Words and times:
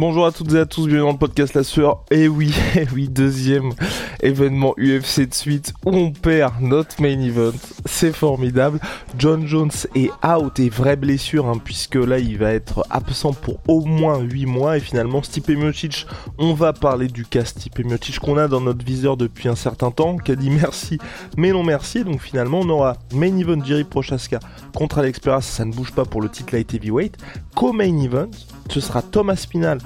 Bonjour 0.00 0.26
à 0.26 0.30
toutes 0.30 0.52
et 0.52 0.60
à 0.60 0.64
tous, 0.64 0.86
bienvenue 0.86 1.06
dans 1.06 1.12
le 1.14 1.18
podcast 1.18 1.54
La 1.54 1.64
Sueur. 1.64 2.04
Et 2.12 2.22
eh 2.22 2.28
oui, 2.28 2.54
eh 2.76 2.86
oui, 2.94 3.08
deuxième 3.08 3.72
événement 4.20 4.72
UFC 4.78 5.28
de 5.28 5.34
suite 5.34 5.74
où 5.84 5.90
on 5.90 6.12
perd 6.12 6.60
notre 6.60 7.02
main 7.02 7.20
event. 7.20 7.50
C'est 7.84 8.12
formidable. 8.12 8.78
John 9.18 9.44
Jones 9.44 9.72
est 9.96 10.12
out 10.24 10.60
et 10.60 10.68
vraie 10.68 10.94
blessure, 10.94 11.48
hein, 11.48 11.60
puisque 11.64 11.96
là 11.96 12.20
il 12.20 12.38
va 12.38 12.52
être 12.52 12.86
absent 12.90 13.32
pour 13.32 13.58
au 13.66 13.84
moins 13.86 14.20
8 14.20 14.46
mois. 14.46 14.76
Et 14.76 14.80
finalement, 14.80 15.20
Stipe 15.20 15.48
Miocic, 15.48 16.06
on 16.38 16.54
va 16.54 16.72
parler 16.72 17.08
du 17.08 17.24
cas 17.24 17.44
Stipe 17.44 17.84
Miocic 17.84 18.20
qu'on 18.20 18.36
a 18.36 18.46
dans 18.46 18.60
notre 18.60 18.84
viseur 18.84 19.16
depuis 19.16 19.48
un 19.48 19.56
certain 19.56 19.90
temps, 19.90 20.16
qui 20.16 20.30
a 20.30 20.36
dit 20.36 20.50
merci, 20.50 20.98
mais 21.36 21.50
non 21.50 21.64
merci. 21.64 22.04
Donc 22.04 22.20
finalement, 22.20 22.60
on 22.60 22.68
aura 22.68 22.98
main 23.12 23.36
event 23.36 23.64
Jerry 23.64 23.82
Prochaska 23.82 24.38
contre 24.76 24.98
Alex 24.98 25.18
Pereira, 25.18 25.42
ça 25.42 25.64
ne 25.64 25.72
bouge 25.72 25.90
pas 25.90 26.04
pour 26.04 26.22
le 26.22 26.28
titre 26.28 26.54
light 26.54 26.72
heavyweight. 26.72 27.16
Co-main 27.56 27.98
event, 28.00 28.30
ce 28.72 28.80
sera 28.80 29.02
Thomas 29.02 29.36
Spinal 29.36 29.78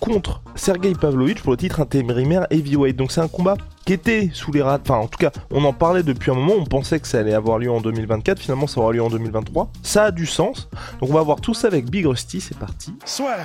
contre 0.00 0.42
Sergei 0.54 0.92
Pavlovich 0.92 1.42
pour 1.42 1.52
le 1.52 1.56
titre 1.56 1.80
intérimaire 1.80 2.46
heavyweight. 2.50 2.96
Donc 2.96 3.12
c'est 3.12 3.20
un 3.20 3.28
combat 3.28 3.56
qui 3.84 3.92
était 3.92 4.30
sous 4.32 4.52
les 4.52 4.62
rats. 4.62 4.78
Enfin, 4.82 4.96
en 4.96 5.06
tout 5.06 5.18
cas, 5.18 5.30
on 5.50 5.64
en 5.64 5.72
parlait 5.72 6.02
depuis 6.02 6.30
un 6.30 6.34
moment. 6.34 6.54
On 6.58 6.64
pensait 6.64 7.00
que 7.00 7.08
ça 7.08 7.20
allait 7.20 7.34
avoir 7.34 7.58
lieu 7.58 7.70
en 7.70 7.80
2024. 7.80 8.38
Finalement, 8.38 8.66
ça 8.66 8.80
aura 8.80 8.92
lieu 8.92 9.02
en 9.02 9.08
2023. 9.08 9.70
Ça 9.82 10.04
a 10.04 10.10
du 10.10 10.26
sens. 10.26 10.68
Donc 11.00 11.10
on 11.10 11.14
va 11.14 11.22
voir 11.22 11.40
tout 11.40 11.54
ça 11.54 11.68
avec 11.68 11.90
Big 11.90 12.06
Rusty. 12.06 12.40
C'est 12.40 12.58
parti. 12.58 12.94
Soit. 13.04 13.36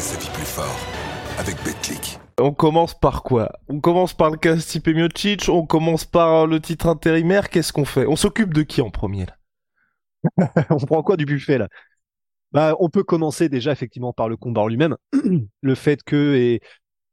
Sa 0.00 0.18
vie 0.18 0.30
plus 0.32 0.46
fort 0.46 0.78
avec 1.38 1.54
BetClick. 1.64 2.18
On 2.40 2.54
commence 2.54 2.98
par 2.98 3.22
quoi? 3.22 3.52
On 3.68 3.78
commence 3.78 4.14
par 4.14 4.30
le 4.30 4.38
cas 4.38 4.58
Stipe 4.58 4.88
Miocic, 4.88 5.50
on 5.50 5.66
commence 5.66 6.06
par 6.06 6.46
le 6.46 6.60
titre 6.60 6.86
intérimaire, 6.86 7.50
qu'est-ce 7.50 7.74
qu'on 7.74 7.84
fait? 7.84 8.06
On 8.06 8.16
s'occupe 8.16 8.54
de 8.54 8.62
qui 8.62 8.80
en 8.80 8.90
premier 8.90 9.26
là? 9.26 9.36
On 10.70 10.78
prend 10.78 11.02
quoi 11.02 11.18
du 11.18 11.26
buffet 11.26 11.58
là? 11.58 11.68
Bah, 12.52 12.74
on 12.80 12.88
peut 12.88 13.04
commencer 13.04 13.50
déjà 13.50 13.70
effectivement 13.70 14.14
par 14.14 14.30
le 14.30 14.38
combat 14.38 14.62
en 14.62 14.66
lui-même. 14.66 14.96
le 15.62 15.74
fait 15.74 16.02
que 16.02 16.36
et 16.36 16.60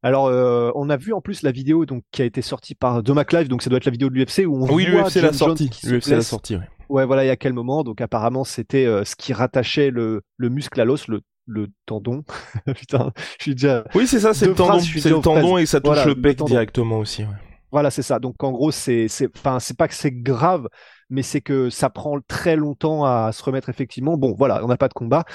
alors 0.01 0.27
euh, 0.27 0.71
on 0.73 0.89
a 0.89 0.95
vu 0.95 1.11
en 1.11 1.19
plus 1.19 1.41
la 1.43 1.51
vidéo 1.51 1.85
donc 1.85 2.03
qui 2.11 2.21
a 2.21 2.25
été 2.25 2.41
sortie 2.41 2.75
par 2.75 3.03
The 3.03 3.33
Live, 3.33 3.49
donc 3.49 3.61
ça 3.61 3.69
doit 3.69 3.77
être 3.77 3.85
la 3.85 3.91
vidéo 3.91 4.09
de 4.09 4.15
l'UFC 4.15 4.47
où 4.47 4.55
on 4.55 4.73
oui, 4.73 4.85
l'UFC 4.85 5.15
l'a 5.15 5.33
sortie. 5.33 5.69
L'UFC 5.83 6.11
l'a 6.11 6.21
sortie. 6.21 6.55
Ouais. 6.55 6.63
ouais. 6.87 7.05
voilà, 7.05 7.25
et 7.25 7.29
à 7.29 7.35
quel 7.35 7.51
moment? 7.51 7.83
Donc 7.83 7.99
apparemment 7.99 8.45
c'était 8.45 8.85
euh, 8.85 9.03
ce 9.03 9.17
qui 9.17 9.33
rattachait 9.33 9.91
le, 9.91 10.21
le 10.37 10.49
muscle 10.49 10.79
à 10.79 10.85
l'os, 10.85 11.09
le 11.09 11.19
le 11.49 11.67
tendon. 11.85 12.23
Putain, 12.75 13.11
je 13.37 13.43
suis 13.43 13.55
déjà. 13.55 13.83
Oui, 13.95 14.07
c'est 14.07 14.19
ça, 14.19 14.33
c'est 14.33 14.45
le 14.45 14.53
tendon. 14.53 14.79
C'est 14.79 15.09
le 15.09 15.19
tendon 15.19 15.57
et 15.57 15.65
ça 15.65 15.81
touche 15.81 16.05
le 16.05 16.13
bec 16.13 16.41
directement 16.43 16.99
aussi. 16.99 17.25
Voilà, 17.71 17.91
c'est 17.91 18.01
ça. 18.01 18.19
Donc 18.19 18.43
en 18.43 18.51
gros, 18.51 18.71
c'est, 18.71 19.07
c'est, 19.07 19.29
enfin, 19.35 19.59
c'est 19.59 19.77
pas 19.77 19.87
que 19.87 19.93
c'est 19.93 20.11
grave, 20.11 20.67
mais 21.09 21.21
c'est 21.21 21.41
que 21.41 21.69
ça 21.69 21.89
prend 21.89 22.19
très 22.27 22.55
longtemps 22.55 23.05
à 23.05 23.31
se 23.31 23.43
remettre 23.43 23.69
effectivement. 23.69 24.17
Bon, 24.17 24.33
voilà, 24.37 24.63
on 24.63 24.67
n'a 24.67 24.77
pas 24.77 24.87
de 24.87 24.93
combat. 24.93 25.25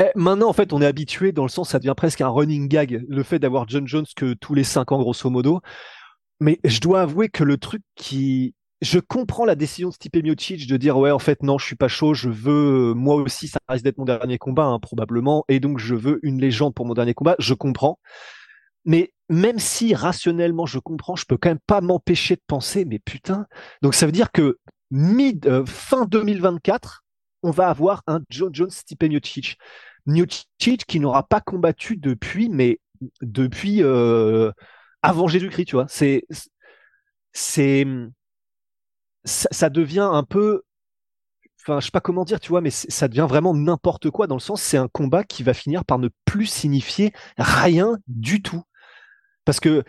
Eh, 0.00 0.10
maintenant, 0.14 0.48
en 0.48 0.52
fait, 0.52 0.72
on 0.72 0.80
est 0.80 0.86
habitué 0.86 1.32
dans 1.32 1.42
le 1.42 1.48
sens, 1.48 1.70
ça 1.70 1.78
devient 1.78 1.94
presque 1.96 2.20
un 2.20 2.28
running 2.28 2.68
gag, 2.68 3.04
le 3.08 3.22
fait 3.22 3.38
d'avoir 3.38 3.68
John 3.68 3.86
Jones 3.86 4.06
que 4.14 4.34
tous 4.34 4.54
les 4.54 4.64
cinq 4.64 4.92
ans, 4.92 4.98
grosso 4.98 5.28
modo. 5.28 5.60
Mais 6.40 6.60
je 6.62 6.80
dois 6.80 7.02
avouer 7.02 7.28
que 7.28 7.42
le 7.42 7.56
truc 7.56 7.82
qui, 7.96 8.54
je 8.80 9.00
comprends 9.00 9.44
la 9.44 9.56
décision 9.56 9.88
de 9.88 9.94
Stipe 9.94 10.16
Miocic 10.22 10.66
de 10.68 10.76
dire 10.76 10.96
ouais 10.98 11.10
en 11.10 11.18
fait 11.18 11.42
non 11.42 11.58
je 11.58 11.66
suis 11.66 11.76
pas 11.76 11.88
chaud 11.88 12.14
je 12.14 12.28
veux 12.28 12.94
moi 12.94 13.16
aussi 13.16 13.48
ça 13.48 13.58
risque 13.68 13.84
d'être 13.84 13.98
mon 13.98 14.04
dernier 14.04 14.38
combat 14.38 14.66
hein, 14.66 14.78
probablement 14.78 15.44
et 15.48 15.58
donc 15.58 15.78
je 15.78 15.94
veux 15.94 16.20
une 16.22 16.40
légende 16.40 16.74
pour 16.74 16.86
mon 16.86 16.94
dernier 16.94 17.14
combat 17.14 17.34
je 17.38 17.54
comprends. 17.54 17.98
Mais 18.84 19.12
même 19.28 19.58
si 19.58 19.94
rationnellement 19.94 20.66
je 20.66 20.78
comprends 20.78 21.16
je 21.16 21.24
peux 21.26 21.36
quand 21.36 21.50
même 21.50 21.58
pas 21.66 21.80
m'empêcher 21.80 22.36
de 22.36 22.42
penser 22.46 22.84
mais 22.84 23.00
putain. 23.00 23.46
Donc 23.82 23.94
ça 23.94 24.06
veut 24.06 24.12
dire 24.12 24.30
que 24.32 24.58
mid 24.90 25.46
euh, 25.46 25.64
fin 25.66 26.04
2024 26.04 27.04
on 27.42 27.50
va 27.50 27.68
avoir 27.68 28.02
un 28.06 28.20
John 28.30 28.54
Jones 28.54 28.70
Stipe 28.70 29.02
Miocic. 29.02 29.58
Miocic 30.06 30.86
qui 30.86 31.00
n'aura 31.00 31.26
pas 31.26 31.40
combattu 31.40 31.96
depuis 31.96 32.48
mais 32.48 32.78
depuis 33.22 33.82
euh, 33.82 34.52
avant 35.02 35.26
Jésus-Christ 35.26 35.66
tu 35.66 35.76
vois. 35.76 35.86
C'est 35.88 36.24
c'est 37.32 37.84
ça, 39.24 39.70
devient 39.70 40.08
un 40.12 40.22
peu 40.22 40.62
enfin 41.60 41.80
je 41.80 41.86
sais 41.86 41.90
pas 41.90 42.00
comment 42.00 42.24
dire 42.24 42.40
tu 42.40 42.48
vois 42.48 42.60
mais 42.60 42.70
ça 42.70 43.08
devient 43.08 43.26
vraiment 43.28 43.52
n'importe 43.52 44.10
quoi 44.10 44.26
dans 44.26 44.36
le 44.36 44.40
sens 44.40 44.62
c'est 44.62 44.76
un 44.76 44.88
combat 44.88 45.24
qui 45.24 45.42
va 45.42 45.54
finir 45.54 45.84
par 45.84 45.98
ne 45.98 46.08
plus 46.24 46.46
signifier 46.46 47.12
rien 47.36 47.98
du 48.06 48.42
tout. 48.42 48.62
Parce 49.44 49.60
que 49.60 49.84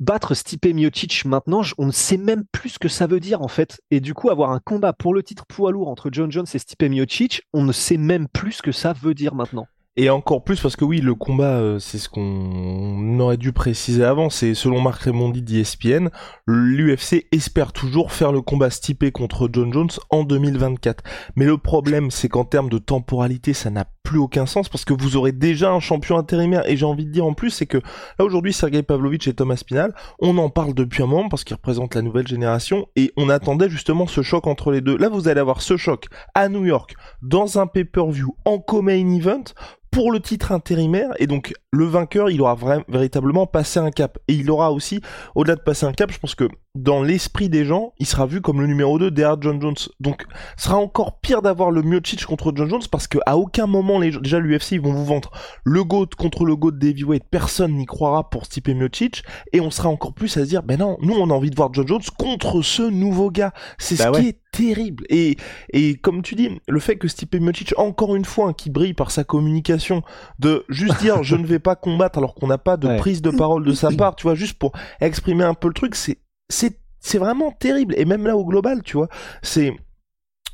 battre 0.00 0.34
Stipe 0.34 0.66
Miocic 0.66 1.24
maintenant 1.24 1.62
on 1.78 1.86
ne 1.86 1.92
sait 1.92 2.16
même 2.16 2.44
plus 2.52 2.70
ce 2.70 2.78
que 2.78 2.88
ça 2.88 3.06
veut 3.06 3.20
dire 3.20 3.42
en 3.42 3.48
fait. 3.48 3.80
Et 3.90 4.00
du 4.00 4.14
coup 4.14 4.30
avoir 4.30 4.50
un 4.50 4.60
combat 4.60 4.92
pour 4.92 5.14
le 5.14 5.22
titre 5.22 5.46
poids 5.46 5.72
lourd 5.72 5.88
entre 5.88 6.10
John 6.12 6.30
Jones 6.30 6.46
et 6.52 6.58
Stipe 6.58 6.82
Miocic 6.82 7.42
on 7.52 7.64
ne 7.64 7.72
sait 7.72 7.96
même 7.96 8.28
plus 8.28 8.52
ce 8.52 8.62
que 8.62 8.72
ça 8.72 8.92
veut 8.92 9.14
dire 9.14 9.34
maintenant 9.34 9.66
et 9.96 10.08
encore 10.08 10.42
plus 10.42 10.58
parce 10.60 10.74
que 10.74 10.86
oui, 10.86 11.00
le 11.00 11.14
combat, 11.14 11.56
euh, 11.58 11.78
c'est 11.78 11.98
ce 11.98 12.08
qu'on 12.08 13.18
aurait 13.20 13.36
dû 13.36 13.52
préciser 13.52 14.04
avant. 14.04 14.30
C'est 14.30 14.54
selon 14.54 14.80
Marc 14.80 15.02
Raimondi 15.02 15.42
d'ESPN, 15.42 16.08
l'UFC 16.46 17.26
espère 17.30 17.72
toujours 17.72 18.12
faire 18.12 18.32
le 18.32 18.40
combat 18.40 18.70
stipé 18.70 19.12
contre 19.12 19.50
John 19.52 19.70
Jones 19.70 19.90
en 20.08 20.24
2024. 20.24 21.04
Mais 21.36 21.44
le 21.44 21.58
problème, 21.58 22.10
c'est 22.10 22.30
qu'en 22.30 22.44
termes 22.44 22.70
de 22.70 22.78
temporalité, 22.78 23.52
ça 23.52 23.68
n'a 23.68 23.86
plus 24.02 24.18
aucun 24.18 24.46
sens 24.46 24.68
parce 24.68 24.84
que 24.84 24.94
vous 24.94 25.16
aurez 25.16 25.32
déjà 25.32 25.70
un 25.70 25.80
champion 25.80 26.16
intérimaire. 26.16 26.68
Et 26.68 26.76
j'ai 26.78 26.86
envie 26.86 27.04
de 27.04 27.10
dire 27.10 27.26
en 27.26 27.34
plus, 27.34 27.50
c'est 27.50 27.66
que 27.66 27.78
là 28.18 28.24
aujourd'hui, 28.24 28.54
Sergei 28.54 28.82
Pavlovich 28.82 29.28
et 29.28 29.34
Thomas 29.34 29.56
Spinal, 29.56 29.94
on 30.20 30.38
en 30.38 30.48
parle 30.48 30.72
depuis 30.72 31.02
un 31.02 31.06
moment 31.06 31.28
parce 31.28 31.44
qu'ils 31.44 31.56
représentent 31.56 31.94
la 31.94 32.02
nouvelle 32.02 32.26
génération 32.26 32.86
et 32.96 33.12
on 33.18 33.28
attendait 33.28 33.68
justement 33.68 34.06
ce 34.06 34.22
choc 34.22 34.46
entre 34.46 34.70
les 34.70 34.80
deux. 34.80 34.96
Là, 34.96 35.10
vous 35.10 35.28
allez 35.28 35.40
avoir 35.40 35.60
ce 35.60 35.76
choc 35.76 36.06
à 36.34 36.48
New 36.48 36.64
York 36.64 36.94
dans 37.20 37.58
un 37.58 37.66
pay-per-view 37.66 38.36
en 38.46 38.58
co-main 38.58 39.14
event 39.14 39.44
pour 39.92 40.10
le 40.10 40.20
titre 40.20 40.52
intérimaire 40.52 41.10
et 41.18 41.26
donc 41.26 41.52
le 41.70 41.84
vainqueur 41.84 42.30
il 42.30 42.40
aura 42.40 42.56
véritablement 42.88 43.46
passé 43.46 43.78
un 43.78 43.90
cap. 43.90 44.18
Et 44.26 44.32
il 44.32 44.50
aura 44.50 44.72
aussi 44.72 45.02
au-delà 45.34 45.54
de 45.54 45.60
passer 45.60 45.84
un 45.84 45.92
cap 45.92 46.10
je 46.10 46.18
pense 46.18 46.34
que 46.34 46.48
dans 46.74 47.02
l'esprit 47.02 47.50
des 47.50 47.66
gens 47.66 47.92
il 47.98 48.06
sera 48.06 48.24
vu 48.24 48.40
comme 48.40 48.62
le 48.62 48.66
numéro 48.66 48.98
2 48.98 49.10
derrière 49.10 49.40
John 49.40 49.60
Jones. 49.60 49.76
Donc 50.00 50.24
ce 50.56 50.64
sera 50.64 50.78
encore 50.78 51.20
pire 51.20 51.42
d'avoir 51.42 51.70
le 51.70 51.82
Miocic 51.82 52.24
contre 52.24 52.52
John 52.56 52.70
Jones 52.70 52.82
parce 52.90 53.06
que 53.06 53.18
à 53.26 53.36
aucun 53.36 53.66
moment 53.66 53.98
les, 53.98 54.10
déjà 54.12 54.40
l'UFC 54.40 54.72
ils 54.72 54.80
vont 54.80 54.94
vous 54.94 55.04
vendre 55.04 55.30
le 55.62 55.84
GOAT 55.84 56.08
contre 56.16 56.46
le 56.46 56.56
GOAT 56.56 56.72
d'Heavyweight 56.72 57.24
personne 57.30 57.74
n'y 57.74 57.84
croira 57.84 58.30
pour 58.30 58.46
Stipe 58.46 58.68
Miocic. 58.68 59.22
Et 59.52 59.60
on 59.60 59.70
sera 59.70 59.90
encore 59.90 60.14
plus 60.14 60.34
à 60.38 60.40
se 60.40 60.48
dire 60.48 60.62
ben 60.62 60.78
non 60.78 60.96
nous 61.02 61.14
on 61.14 61.28
a 61.28 61.34
envie 61.34 61.50
de 61.50 61.56
voir 61.56 61.68
John 61.74 61.86
Jones 61.86 62.00
contre 62.18 62.62
ce 62.62 62.82
nouveau 62.82 63.30
gars. 63.30 63.52
C'est 63.76 63.98
bah 63.98 64.10
ce 64.14 64.20
qui 64.20 64.28
est 64.28 64.41
terrible. 64.52 65.04
Et, 65.08 65.36
et 65.72 65.96
comme 65.96 66.22
tu 66.22 66.36
dis, 66.36 66.60
le 66.68 66.78
fait 66.78 66.96
que 66.96 67.08
Stipe 67.08 67.34
Miocic, 67.34 67.74
encore 67.76 68.14
une 68.14 68.24
fois, 68.24 68.52
qui 68.54 68.70
brille 68.70 68.94
par 68.94 69.10
sa 69.10 69.24
communication, 69.24 70.02
de 70.38 70.64
juste 70.68 71.00
dire 71.00 71.22
je 71.22 71.34
ne 71.34 71.46
vais 71.46 71.58
pas 71.58 71.74
combattre 71.74 72.18
alors 72.18 72.34
qu'on 72.34 72.46
n'a 72.46 72.58
pas 72.58 72.76
de 72.76 72.96
prise 72.98 73.22
de 73.22 73.30
parole 73.30 73.64
de 73.64 73.72
sa 73.72 73.90
part, 73.96 74.14
tu 74.14 74.24
vois, 74.24 74.34
juste 74.34 74.58
pour 74.58 74.72
exprimer 75.00 75.44
un 75.44 75.54
peu 75.54 75.68
le 75.68 75.74
truc, 75.74 75.94
c'est, 75.96 76.18
c'est, 76.48 76.78
c'est 77.00 77.18
vraiment 77.18 77.50
terrible. 77.50 77.94
Et 77.96 78.04
même 78.04 78.26
là, 78.26 78.36
au 78.36 78.44
global, 78.44 78.82
tu 78.82 78.96
vois, 78.96 79.08
c'est, 79.42 79.74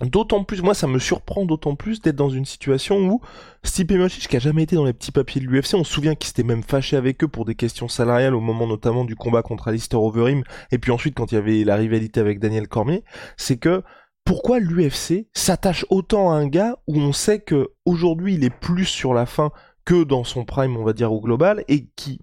D'autant 0.00 0.44
plus, 0.44 0.62
moi 0.62 0.75
ça 0.75 0.87
me 0.87 1.00
surprend 1.00 1.44
d'autant 1.44 1.75
plus 1.75 2.00
d'être 2.00 2.14
dans 2.14 2.28
une 2.28 2.44
situation 2.44 2.99
où 3.00 3.20
Stipe 3.64 3.90
Miocic, 3.90 4.28
qui 4.28 4.37
a 4.37 4.38
jamais 4.38 4.62
été 4.62 4.76
dans 4.76 4.84
les 4.84 4.93
petits 4.93 5.11
papiers 5.11 5.40
de 5.40 5.46
l'UFC, 5.46 5.75
on 5.75 5.82
se 5.82 5.93
souvient 5.93 6.14
qu'il 6.14 6.28
s'était 6.28 6.44
même 6.44 6.62
fâché 6.62 6.96
avec 6.96 7.25
eux 7.25 7.28
pour 7.28 7.44
des 7.44 7.56
questions 7.56 7.88
salariales 7.88 8.37
au 8.37 8.40
moment 8.40 8.69
notamment 8.69 9.05
du 9.05 9.17
combat 9.17 9.43
contre 9.43 9.67
Alistair 9.67 10.00
Overeem, 10.00 10.44
et 10.70 10.78
puis 10.78 10.93
ensuite 10.93 11.17
quand 11.17 11.32
il 11.32 11.34
y 11.34 11.38
avait 11.38 11.64
la 11.64 11.75
rivalité 11.75 12.20
avec 12.20 12.38
Daniel 12.38 12.69
Cormier, 12.69 13.02
c'est 13.37 13.56
que 13.56 13.82
pourquoi 14.28 14.58
l'UFC 14.60 15.26
s'attache 15.32 15.86
autant 15.88 16.30
à 16.30 16.34
un 16.34 16.48
gars 16.48 16.76
où 16.86 16.98
on 16.98 17.14
sait 17.14 17.38
que 17.38 17.70
aujourd'hui 17.86 18.34
il 18.34 18.44
est 18.44 18.54
plus 18.54 18.84
sur 18.84 19.14
la 19.14 19.25
fin 19.25 19.52
que 19.86 20.04
dans 20.04 20.22
son 20.22 20.44
prime, 20.44 20.76
on 20.76 20.84
va 20.84 20.92
dire 20.92 21.10
au 21.14 21.22
global, 21.22 21.64
et 21.66 21.86
qui 21.96 22.20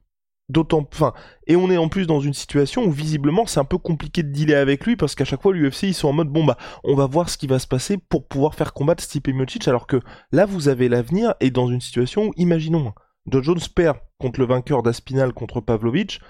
D'autant, 0.48 0.88
enfin, 0.94 1.14
et 1.48 1.56
on 1.56 1.72
est 1.72 1.78
en 1.78 1.90
plus 1.90 2.06
dans 2.06 2.20
une 2.20 2.36
situation 2.36 2.84
où 2.84 2.92
visiblement 2.92 3.48
c'est 3.48 3.60
un 3.60 3.66
peu 3.66 3.80
compliqué 3.80 4.22
de 4.22 4.32
dealer 4.32 4.54
avec 4.54 4.86
lui 4.86 4.96
parce 4.96 5.16
qu'à 5.16 5.26
chaque 5.26 5.42
fois 5.42 5.52
l'UFC 5.52 5.88
ils 5.88 5.94
sont 5.96 6.08
en 6.08 6.14
mode 6.14 6.30
bon 6.30 6.44
bah 6.44 6.58
on 6.84 6.94
va 6.94 7.08
voir 7.08 7.30
ce 7.30 7.40
qui 7.40 7.48
va 7.48 7.58
se 7.58 7.66
passer 7.66 7.98
pour 7.98 8.28
pouvoir 8.28 8.54
faire 8.54 8.74
combattre 8.74 9.02
Stipe 9.02 9.30
Miocic 9.30 9.68
alors 9.68 9.88
que 9.88 10.00
là 10.32 10.46
vous 10.46 10.68
avez 10.68 10.88
l'avenir 10.88 11.34
et 11.40 11.50
dans 11.50 11.68
une 11.68 11.82
situation 11.82 12.28
où 12.28 12.34
imaginons 12.38 12.94
John 13.28 13.42
Jones 13.42 13.60
perd 13.76 13.98
contre 14.20 14.40
le 14.40 14.46
vainqueur 14.46 14.84
d'Aspinal 14.84 15.34
contre 15.34 15.60
Pavlovich, 15.60 16.22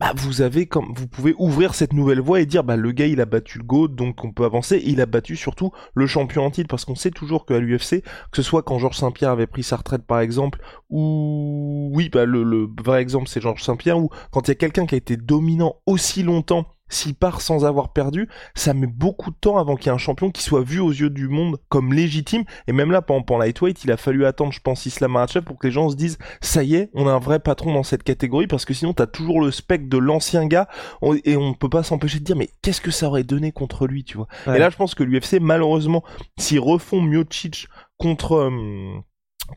bah, 0.00 0.12
vous 0.16 0.42
avez 0.42 0.66
comme 0.66 0.92
vous 0.94 1.06
pouvez 1.06 1.34
ouvrir 1.38 1.74
cette 1.74 1.92
nouvelle 1.92 2.20
voie 2.20 2.40
et 2.40 2.46
dire 2.46 2.64
bah 2.64 2.76
le 2.76 2.90
gars 2.90 3.06
il 3.06 3.20
a 3.20 3.26
battu 3.26 3.58
le 3.58 3.64
GOAT 3.64 3.88
donc 3.88 4.24
on 4.24 4.32
peut 4.32 4.44
avancer. 4.44 4.82
Il 4.84 5.00
a 5.00 5.06
battu 5.06 5.36
surtout 5.36 5.70
le 5.94 6.06
champion 6.06 6.44
en 6.44 6.50
titre 6.50 6.68
parce 6.68 6.84
qu'on 6.84 6.96
sait 6.96 7.12
toujours 7.12 7.46
qu'à 7.46 7.60
l'UFC 7.60 8.02
que 8.02 8.36
ce 8.36 8.42
soit 8.42 8.62
quand 8.62 8.78
Georges 8.78 8.98
Saint-Pierre 8.98 9.30
avait 9.30 9.46
pris 9.46 9.62
sa 9.62 9.76
retraite 9.76 10.02
par 10.02 10.18
exemple 10.20 10.60
ou 10.90 11.90
oui 11.92 12.08
bah 12.08 12.24
le, 12.24 12.42
le 12.42 12.68
vrai 12.84 13.00
exemple 13.02 13.28
c'est 13.28 13.40
Georges 13.40 13.62
Saint-Pierre 13.62 13.98
ou 13.98 14.10
quand 14.32 14.48
il 14.48 14.50
y 14.50 14.52
a 14.52 14.56
quelqu'un 14.56 14.86
qui 14.86 14.96
a 14.96 14.98
été 14.98 15.16
dominant 15.16 15.76
aussi 15.86 16.24
longtemps 16.24 16.73
s'il 16.88 17.14
part 17.14 17.40
sans 17.40 17.64
avoir 17.64 17.92
perdu, 17.92 18.28
ça 18.54 18.74
met 18.74 18.86
beaucoup 18.86 19.30
de 19.30 19.36
temps 19.36 19.56
avant 19.56 19.76
qu'il 19.76 19.86
y 19.86 19.88
ait 19.88 19.94
un 19.94 19.98
champion 19.98 20.30
qui 20.30 20.42
soit 20.42 20.62
vu 20.62 20.80
aux 20.80 20.90
yeux 20.90 21.10
du 21.10 21.28
monde 21.28 21.58
comme 21.68 21.92
légitime. 21.92 22.44
Et 22.66 22.72
même 22.72 22.90
là, 22.90 23.02
pendant, 23.02 23.22
pendant 23.22 23.40
lightweight, 23.40 23.84
il 23.84 23.92
a 23.92 23.96
fallu 23.96 24.24
attendre, 24.26 24.52
je 24.52 24.60
pense, 24.60 24.86
Islam 24.86 25.12
Makhachev 25.12 25.44
pour 25.44 25.58
que 25.58 25.66
les 25.66 25.72
gens 25.72 25.88
se 25.88 25.96
disent, 25.96 26.18
ça 26.40 26.62
y 26.62 26.76
est, 26.76 26.90
on 26.94 27.06
a 27.06 27.12
un 27.12 27.18
vrai 27.18 27.40
patron 27.40 27.72
dans 27.72 27.82
cette 27.82 28.02
catégorie, 28.02 28.46
parce 28.46 28.64
que 28.64 28.74
sinon, 28.74 28.92
t'as 28.92 29.06
toujours 29.06 29.40
le 29.40 29.50
spectre 29.50 29.88
de 29.88 29.98
l'ancien 29.98 30.46
gars, 30.46 30.68
et 31.24 31.36
on 31.36 31.54
peut 31.54 31.68
pas 31.68 31.82
s'empêcher 31.82 32.18
de 32.18 32.24
dire, 32.24 32.36
mais 32.36 32.50
qu'est-ce 32.62 32.80
que 32.80 32.90
ça 32.90 33.06
aurait 33.06 33.24
donné 33.24 33.52
contre 33.52 33.86
lui, 33.86 34.04
tu 34.04 34.16
vois? 34.16 34.28
Et 34.46 34.58
là, 34.58 34.70
je 34.70 34.76
pense 34.76 34.94
que 34.94 35.02
l'UFC, 35.02 35.40
malheureusement, 35.40 36.04
s'ils 36.38 36.60
refont 36.60 37.00
Miocic 37.00 37.68
contre... 37.98 38.34
Euh, 38.34 39.00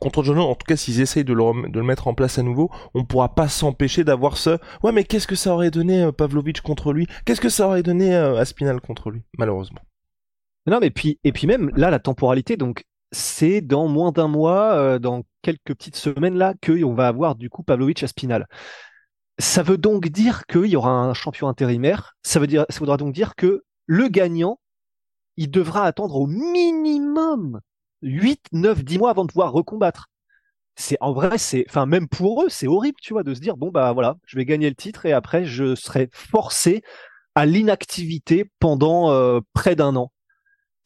contre 0.00 0.22
John 0.22 0.38
en 0.38 0.54
tout 0.54 0.66
cas 0.66 0.76
s'ils 0.76 1.00
essayent 1.00 1.24
de 1.24 1.32
le, 1.32 1.68
de 1.68 1.78
le, 1.78 1.84
mettre 1.84 2.08
en 2.08 2.14
place 2.14 2.38
à 2.38 2.42
nouveau, 2.42 2.70
on 2.94 3.04
pourra 3.04 3.34
pas 3.34 3.48
s'empêcher 3.48 4.04
d'avoir 4.04 4.36
ce 4.36 4.58
ouais 4.82 4.92
mais 4.92 5.04
qu'est-ce 5.04 5.26
que 5.26 5.34
ça 5.34 5.52
aurait 5.52 5.70
donné 5.70 6.02
euh, 6.02 6.12
Pavlovich 6.12 6.60
contre 6.60 6.92
lui? 6.92 7.06
Qu'est-ce 7.24 7.40
que 7.40 7.48
ça 7.48 7.66
aurait 7.66 7.82
donné 7.82 8.14
euh, 8.14 8.36
Aspinal 8.36 8.80
contre 8.80 9.10
lui? 9.10 9.22
Malheureusement. 9.38 9.80
Non 10.66 10.78
mais 10.80 10.90
puis 10.90 11.18
et 11.24 11.32
puis 11.32 11.46
même 11.46 11.70
là 11.76 11.90
la 11.90 11.98
temporalité 11.98 12.56
donc 12.56 12.84
c'est 13.10 13.62
dans 13.62 13.88
moins 13.88 14.12
d'un 14.12 14.28
mois, 14.28 14.74
euh, 14.74 14.98
dans 14.98 15.22
quelques 15.42 15.74
petites 15.74 15.96
semaines 15.96 16.36
là 16.36 16.54
qu'on 16.64 16.94
va 16.94 17.08
avoir 17.08 17.34
du 17.34 17.48
coup 17.48 17.62
Pavlovich 17.62 18.02
Aspinal. 18.02 18.46
Ça 19.38 19.62
veut 19.62 19.78
donc 19.78 20.08
dire 20.08 20.46
qu'il 20.46 20.66
y 20.66 20.76
aura 20.76 20.90
un 20.90 21.14
champion 21.14 21.48
intérimaire. 21.48 22.16
Ça 22.22 22.40
veut 22.40 22.46
dire 22.46 22.66
ça 22.68 22.80
voudra 22.80 22.96
donc 22.96 23.14
dire 23.14 23.34
que 23.36 23.62
le 23.86 24.08
gagnant 24.08 24.58
il 25.36 25.50
devra 25.50 25.84
attendre 25.84 26.16
au 26.16 26.26
minimum 26.26 27.60
8, 28.02 28.46
9, 28.52 28.84
10 28.84 28.98
mois 28.98 29.10
avant 29.10 29.24
de 29.24 29.32
pouvoir 29.32 29.52
recombattre. 29.52 30.08
C'est 30.76 30.96
en 31.00 31.12
vrai, 31.12 31.38
c'est, 31.38 31.64
enfin 31.68 31.86
même 31.86 32.08
pour 32.08 32.44
eux, 32.44 32.48
c'est 32.48 32.68
horrible, 32.68 32.98
tu 33.02 33.12
vois, 33.12 33.24
de 33.24 33.34
se 33.34 33.40
dire 33.40 33.56
bon 33.56 33.70
bah 33.70 33.92
voilà, 33.92 34.16
je 34.26 34.36
vais 34.36 34.44
gagner 34.44 34.68
le 34.68 34.76
titre 34.76 35.06
et 35.06 35.12
après 35.12 35.44
je 35.44 35.74
serai 35.74 36.08
forcé 36.12 36.82
à 37.34 37.46
l'inactivité 37.46 38.50
pendant 38.60 39.10
euh, 39.10 39.40
près 39.54 39.76
d'un 39.76 39.96
an. 39.96 40.12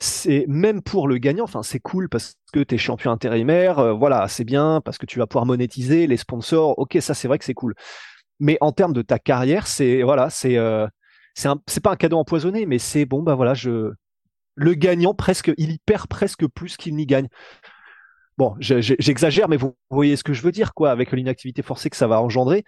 C'est 0.01 0.47
même 0.49 0.83
pour 0.83 1.09
le 1.09 1.19
gagnant, 1.19 1.45
enfin 1.45 1.63
c'est 1.63 1.81
cool 1.81 2.09
parce 2.09 2.37
que 2.53 2.61
tu 2.61 2.75
es 2.75 2.79
champion 2.79 3.13
intérimaire, 3.13 3.79
euh, 3.79 3.93
voilà, 3.93 4.29
c'est 4.29 4.45
bien 4.45 4.81
parce 4.85 4.99
que 4.99 5.07
tu 5.07 5.19
vas 5.19 5.27
pouvoir 5.27 5.47
monétiser 5.47 6.07
les 6.07 6.17
sponsors. 6.17 6.79
Ok, 6.79 6.99
ça 7.01 7.15
c'est 7.15 7.29
vrai 7.29 7.39
que 7.39 7.45
c'est 7.45 7.55
cool. 7.55 7.75
Mais 8.41 8.59
en 8.61 8.73
termes 8.73 8.93
de 8.95 9.03
ta 9.03 9.19
carrière, 9.19 9.67
c'est 9.67 10.03
voilà, 10.03 10.31
c'est 10.31 10.59
euh, 10.59 10.87
c'est 11.35 11.83
pas 11.83 11.93
un 11.93 11.97
cadeau 11.97 12.19
empoisonné, 12.19 12.67
mais 12.67 12.79
c'est 12.79 13.05
bon 13.07 13.23
bah 13.23 13.35
voilà, 13.35 13.55
je 13.55 13.93
le 14.55 14.75
gagnant 14.75 15.15
presque, 15.15 15.53
il 15.57 15.71
y 15.73 15.79
perd 15.79 16.07
presque 16.07 16.47
plus 16.47 16.77
qu'il 16.77 16.97
n'y 16.97 17.07
gagne. 17.07 17.29
Bon, 18.39 18.57
j'exagère, 18.59 19.49
mais 19.49 19.57
vous 19.57 19.77
voyez 19.91 20.17
ce 20.17 20.25
que 20.25 20.33
je 20.33 20.43
veux 20.43 20.53
dire, 20.53 20.75
quoi, 20.75 20.91
avec 20.91 21.13
l'inactivité 21.13 21.63
forcée 21.63 21.91
que 21.91 21.97
ça 21.97 22.07
va 22.07 22.21
engendrer. 22.21 22.65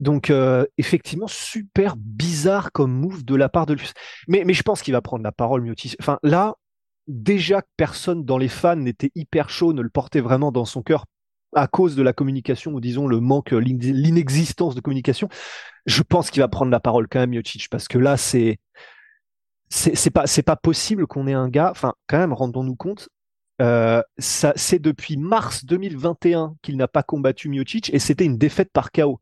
Donc, 0.00 0.28
euh, 0.30 0.66
effectivement, 0.76 1.28
super 1.28 1.94
bizarre 1.96 2.72
comme 2.72 2.92
move 2.92 3.24
de 3.24 3.34
la 3.34 3.48
part 3.48 3.66
de 3.66 3.74
lui. 3.74 3.90
Mais, 4.28 4.44
mais 4.44 4.52
je 4.52 4.62
pense 4.62 4.82
qu'il 4.82 4.92
va 4.92 5.00
prendre 5.00 5.24
la 5.24 5.32
parole, 5.32 5.62
Miotis. 5.62 5.94
Enfin, 6.00 6.18
là, 6.22 6.54
déjà 7.06 7.62
que 7.62 7.68
personne 7.76 8.24
dans 8.24 8.38
les 8.38 8.48
fans 8.48 8.76
n'était 8.76 9.10
hyper 9.14 9.50
chaud, 9.50 9.72
ne 9.72 9.82
le 9.82 9.90
portait 9.90 10.20
vraiment 10.20 10.52
dans 10.52 10.64
son 10.64 10.82
cœur 10.82 11.06
à 11.54 11.68
cause 11.68 11.94
de 11.94 12.02
la 12.02 12.12
communication, 12.12 12.72
ou 12.72 12.80
disons 12.80 13.06
le 13.06 13.20
manque, 13.20 13.52
l'inexistence 13.52 14.74
de 14.74 14.80
communication, 14.80 15.28
je 15.86 16.02
pense 16.02 16.30
qu'il 16.30 16.42
va 16.42 16.48
prendre 16.48 16.72
la 16.72 16.80
parole 16.80 17.06
quand 17.08 17.20
même, 17.20 17.30
Miocic, 17.30 17.68
parce 17.70 17.86
que 17.86 17.98
là, 17.98 18.16
c'est 18.16 18.58
c'est 19.74 20.10
pas 20.10 20.26
c'est 20.26 20.42
pas 20.42 20.56
possible 20.56 21.06
qu'on 21.06 21.26
ait 21.26 21.32
un 21.32 21.48
gars. 21.48 21.70
Enfin, 21.70 21.94
quand 22.06 22.18
même, 22.18 22.32
rendons-nous 22.32 22.76
compte. 22.76 23.08
Euh, 23.62 24.02
c'est 24.18 24.80
depuis 24.80 25.16
mars 25.16 25.64
2021 25.64 26.56
qu'il 26.62 26.76
n'a 26.76 26.88
pas 26.88 27.02
combattu 27.02 27.48
Miocic 27.48 27.92
et 27.94 27.98
c'était 27.98 28.24
une 28.24 28.38
défaite 28.38 28.70
par 28.72 28.92
KO. 28.92 29.20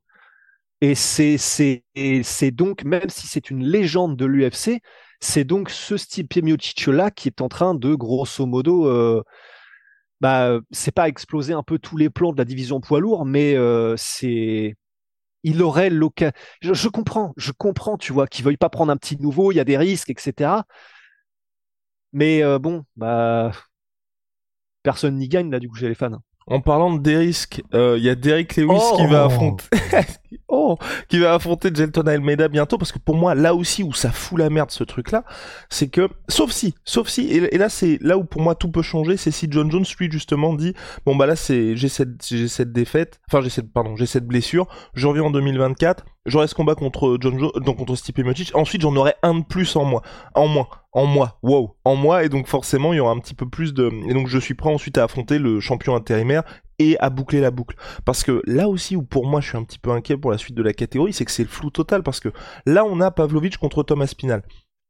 Et 0.80 0.94
c'est 0.94 1.38
c'est 1.38 1.84
c'est 2.24 2.50
donc 2.50 2.84
même 2.84 3.08
si 3.08 3.26
c'est 3.26 3.50
une 3.50 3.64
légende 3.64 4.16
de 4.16 4.26
l'UFC, 4.26 4.80
c'est 5.20 5.44
donc 5.44 5.70
ce 5.70 5.96
Stipe 5.96 6.36
Miocic 6.42 6.86
là 6.86 7.10
qui 7.10 7.28
est 7.28 7.40
en 7.40 7.48
train 7.48 7.74
de 7.74 7.94
grosso 7.94 8.46
modo 8.46 8.88
euh, 8.88 9.22
bah 10.20 10.58
c'est 10.70 10.92
pas 10.92 11.08
exploser 11.08 11.52
un 11.54 11.62
peu 11.62 11.78
tous 11.78 11.96
les 11.96 12.10
plans 12.10 12.32
de 12.32 12.38
la 12.38 12.44
division 12.44 12.80
poids 12.80 13.00
lourd, 13.00 13.24
mais 13.26 13.56
euh, 13.56 13.94
c'est 13.96 14.76
il 15.42 15.62
aurait 15.62 15.90
l'occasion. 15.90 16.32
Je, 16.60 16.88
comprends, 16.88 17.32
je 17.36 17.52
comprends, 17.52 17.96
tu 17.96 18.12
vois, 18.12 18.26
qu'il 18.26 18.44
veuille 18.44 18.56
pas 18.56 18.68
prendre 18.68 18.92
un 18.92 18.96
petit 18.96 19.16
nouveau, 19.20 19.52
il 19.52 19.56
y 19.56 19.60
a 19.60 19.64
des 19.64 19.76
risques, 19.76 20.10
etc. 20.10 20.50
Mais 22.12 22.42
euh, 22.42 22.58
bon, 22.58 22.84
bah 22.96 23.52
personne 24.82 25.16
n'y 25.16 25.28
gagne 25.28 25.50
là 25.50 25.58
du 25.58 25.68
coup 25.68 25.76
chez 25.76 25.88
les 25.88 25.94
fans. 25.94 26.18
En 26.46 26.60
parlant 26.60 26.92
de 26.92 26.98
des 26.98 27.16
risques, 27.16 27.62
euh, 27.72 27.96
il 27.98 28.04
y 28.04 28.10
a 28.10 28.14
Derek 28.14 28.56
Lewis 28.56 28.80
qui 28.96 29.06
va 29.06 29.22
oh. 29.22 29.26
affronter, 29.26 29.64
oh, 30.48 30.76
qui 31.08 31.18
va 31.18 31.34
affronter 31.34 31.70
Jelton 31.74 32.06
Almeida 32.06 32.48
bientôt 32.48 32.78
parce 32.78 32.92
que 32.92 32.98
pour 32.98 33.16
moi 33.16 33.34
là 33.34 33.54
aussi 33.54 33.82
où 33.82 33.92
ça 33.92 34.10
fout 34.10 34.38
la 34.38 34.50
merde 34.50 34.70
ce 34.70 34.84
truc 34.84 35.10
là, 35.10 35.24
c'est 35.70 35.88
que 35.88 36.08
sauf 36.28 36.50
si, 36.50 36.74
sauf 36.84 37.08
si 37.08 37.28
et, 37.30 37.58
là 37.58 37.68
c'est 37.68 37.98
là 38.00 38.18
où 38.18 38.24
pour 38.24 38.42
moi 38.42 38.54
tout 38.54 38.70
peut 38.70 38.82
changer, 38.82 39.16
c'est 39.16 39.30
si 39.30 39.48
John 39.50 39.70
Jones 39.70 39.84
lui 39.98 40.10
justement 40.10 40.54
dit 40.54 40.74
bon 41.06 41.16
bah 41.16 41.26
là 41.26 41.36
c'est 41.36 41.76
j'ai 41.76 41.88
cette 41.88 42.26
j'ai 42.26 42.48
cette 42.48 42.72
défaite, 42.72 43.20
enfin 43.28 43.42
j'ai 43.42 43.50
cette 43.50 43.72
pardon 43.72 43.96
j'ai 43.96 44.06
cette 44.06 44.26
blessure, 44.26 44.66
je 44.94 45.06
reviens 45.06 45.24
en 45.24 45.30
2024, 45.30 46.04
j'aurai 46.26 46.46
ce 46.46 46.54
combat 46.54 46.74
contre 46.74 47.18
John 47.20 47.38
Jones, 47.38 47.52
donc 47.64 47.78
contre 47.78 47.96
Stipe 47.96 48.18
Miocic, 48.18 48.54
ensuite 48.54 48.82
j'en 48.82 48.94
aurai 48.96 49.14
un 49.22 49.34
de 49.40 49.44
plus 49.44 49.76
en 49.76 49.84
moi, 49.84 50.02
en 50.34 50.48
moins 50.48 50.68
en 50.92 51.06
moi, 51.06 51.38
wow, 51.42 51.74
en 51.84 51.96
moi, 51.96 52.22
et 52.22 52.28
donc 52.28 52.46
forcément 52.46 52.92
il 52.92 52.96
y 52.96 53.00
aura 53.00 53.12
un 53.12 53.18
petit 53.18 53.34
peu 53.34 53.48
plus 53.48 53.72
de, 53.72 53.90
et 54.06 54.12
donc 54.12 54.28
je 54.28 54.38
suis 54.38 54.54
prêt 54.54 54.70
ensuite 54.70 54.98
à 54.98 55.04
affronter 55.04 55.38
le 55.38 55.58
champion 55.58 55.96
intérimaire 55.96 56.42
et 56.90 56.98
à 57.00 57.10
boucler 57.10 57.40
la 57.40 57.50
boucle. 57.50 57.76
Parce 58.04 58.22
que 58.22 58.42
là 58.46 58.68
aussi 58.68 58.96
où 58.96 59.02
pour 59.02 59.26
moi 59.26 59.40
je 59.40 59.48
suis 59.48 59.58
un 59.58 59.64
petit 59.64 59.78
peu 59.78 59.90
inquiet 59.90 60.16
pour 60.16 60.30
la 60.30 60.38
suite 60.38 60.56
de 60.56 60.62
la 60.62 60.72
catégorie, 60.72 61.12
c'est 61.12 61.24
que 61.24 61.30
c'est 61.30 61.42
le 61.42 61.48
flou 61.48 61.70
total, 61.70 62.02
parce 62.02 62.20
que 62.20 62.30
là 62.66 62.84
on 62.84 63.00
a 63.00 63.10
Pavlovich 63.10 63.56
contre 63.56 63.82
Thomas 63.82 64.06
Spinal. 64.06 64.42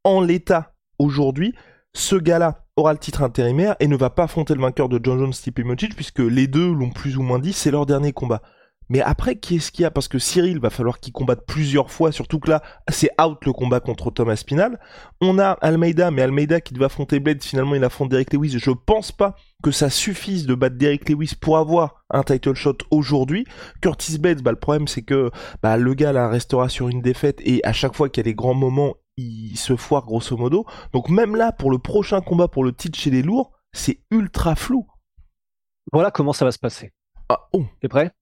En 0.05 0.21
l'état 0.21 0.75
aujourd'hui, 0.99 1.55
ce 1.95 2.17
gars-là 2.17 2.65
aura 2.77 2.93
le 2.93 2.99
titre 2.99 3.23
intérimaire 3.23 3.77
et 3.81 3.87
ne 3.87 3.97
va 3.97 4.11
pas 4.11 4.25
affronter 4.25 4.55
le 4.55 4.61
vainqueur 4.61 4.89
de 4.89 4.99
John 5.03 5.19
Jones 5.19 5.33
Stipe 5.33 5.59
Miocic 5.59 5.95
puisque 5.95 6.21
les 6.21 6.47
deux 6.47 6.73
l'ont 6.73 6.91
plus 6.91 7.17
ou 7.17 7.23
moins 7.23 7.39
dit, 7.39 7.53
c'est 7.53 7.71
leur 7.71 7.87
dernier 7.87 8.13
combat. 8.13 8.43
Mais 8.89 9.01
après, 9.01 9.37
qui 9.37 9.57
est-ce 9.57 9.73
qu'il 9.73 9.83
y 9.83 9.87
a? 9.87 9.91
Parce 9.91 10.09
que 10.09 10.19
Cyril 10.19 10.61
va 10.61 10.71
falloir 10.71 11.01
qu'il 11.01 11.13
combatte 11.13 11.47
plusieurs 11.47 11.91
fois, 11.91 12.13
surtout 12.13 12.39
que 12.39 12.51
là, 12.51 12.63
c'est 12.91 13.11
out 13.21 13.39
le 13.47 13.53
combat 13.53 13.81
contre 13.81 14.11
Thomas 14.11 14.37
Spinal. 14.37 14.79
On 15.21 15.39
a 15.39 15.53
Almeida, 15.53 16.11
mais 16.11 16.23
Almeida 16.23 16.61
qui 16.61 16.75
devait 16.75 16.87
affronter 16.87 17.21
Blade, 17.21 17.43
finalement 17.43 17.75
il 17.75 17.85
affronte 17.85 18.11
Derek 18.11 18.33
Lewis. 18.33 18.59
Je 18.59 18.71
pense 18.71 19.13
pas 19.13 19.35
que 19.63 19.71
ça 19.71 19.89
suffise 19.89 20.47
de 20.47 20.55
battre 20.55 20.77
Derek 20.77 21.09
Lewis 21.09 21.35
pour 21.41 21.57
avoir 21.57 22.05
un 22.11 22.23
title 22.23 22.55
shot 22.55 22.79
aujourd'hui. 22.91 23.47
Curtis 23.81 24.19
Blades, 24.19 24.43
bah, 24.43 24.51
le 24.51 24.59
problème 24.59 24.89
c'est 24.89 25.03
que 25.03 25.31
bah, 25.63 25.77
le 25.77 25.95
gars 25.95 26.13
là 26.13 26.29
restera 26.29 26.69
sur 26.69 26.89
une 26.89 27.01
défaite 27.01 27.41
et 27.41 27.65
à 27.65 27.73
chaque 27.73 27.95
fois 27.95 28.09
qu'il 28.09 28.21
y 28.21 28.29
a 28.29 28.31
des 28.31 28.35
grands 28.35 28.55
moments, 28.55 28.95
il 29.17 29.57
se 29.57 29.77
foire 29.77 30.05
grosso 30.05 30.37
modo. 30.37 30.67
Donc 30.93 31.09
même 31.09 31.37
là, 31.37 31.53
pour 31.53 31.71
le 31.71 31.79
prochain 31.79 32.21
combat 32.21 32.49
pour 32.49 32.65
le 32.65 32.73
titre 32.73 32.99
chez 32.99 33.11
les 33.11 33.23
lourds, 33.23 33.53
c'est 33.73 34.03
ultra 34.11 34.55
flou. 34.55 34.87
Voilà 35.93 36.11
comment 36.11 36.33
ça 36.33 36.45
va 36.45 36.53
se 36.53 36.59
passer. 36.59 36.93
Ah, 37.29 37.49
oh. 37.53 37.65
T'es 37.81 37.89
prêt? 37.89 38.13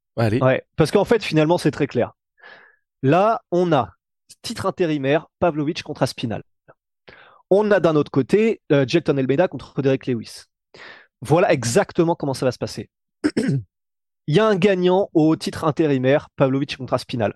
Ouais, 0.41 0.65
parce 0.77 0.91
qu'en 0.91 1.05
fait, 1.05 1.23
finalement, 1.23 1.59
c'est 1.59 1.71
très 1.71 1.87
clair. 1.87 2.12
Là, 3.03 3.41
on 3.50 3.73
a 3.73 3.91
titre 4.43 4.67
intérimaire, 4.67 5.27
Pavlovich 5.39 5.83
contre 5.83 6.03
Aspinal. 6.03 6.43
On 7.50 7.71
a 7.71 7.81
d'un 7.81 7.97
autre 7.97 8.11
côté 8.11 8.61
euh, 8.71 8.85
Jelton 8.87 9.17
contre 9.50 9.83
Derek 9.83 10.07
Lewis. 10.07 10.45
Voilà 11.21 11.53
exactement 11.53 12.15
comment 12.15 12.35
ça 12.35 12.47
va 12.47 12.53
se 12.53 12.59
passer. 12.59 12.91
Il 13.37 14.37
y 14.37 14.39
a 14.39 14.47
un 14.47 14.55
gagnant 14.55 15.11
au 15.12 15.35
titre 15.35 15.65
intérimaire, 15.65 16.29
Pavlovich 16.37 16.77
contre 16.77 16.95
Aspinal. 16.95 17.35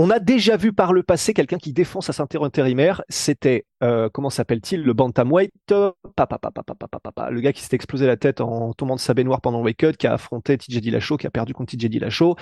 On 0.00 0.10
a 0.10 0.20
déjà 0.20 0.56
vu 0.56 0.72
par 0.72 0.92
le 0.92 1.02
passé 1.02 1.34
quelqu'un 1.34 1.58
qui 1.58 1.72
défend 1.72 2.00
sa 2.00 2.12
ceinture 2.12 2.44
intérimaire. 2.44 3.02
C'était, 3.08 3.66
euh, 3.82 4.08
comment 4.08 4.30
s'appelle-t-il, 4.30 4.84
le 4.84 4.92
bantamweight, 4.92 5.52
papa, 6.14 6.38
papa, 6.38 6.62
papa, 6.62 6.86
papa, 7.02 7.30
le 7.30 7.40
gars 7.40 7.52
qui 7.52 7.62
s'est 7.62 7.74
explosé 7.74 8.06
la 8.06 8.16
tête 8.16 8.40
en 8.40 8.72
tombant 8.74 8.94
de 8.94 9.00
sa 9.00 9.12
baignoire 9.12 9.40
pendant 9.40 9.58
le 9.58 9.64
wake-up, 9.64 9.96
qui 9.96 10.06
a 10.06 10.12
affronté 10.12 10.56
TJ 10.56 10.78
Dillashaw, 10.82 11.16
qui 11.16 11.26
a 11.26 11.30
perdu 11.30 11.52
contre 11.52 11.76
TJ 11.76 11.86
Dillashaw. 11.86 12.36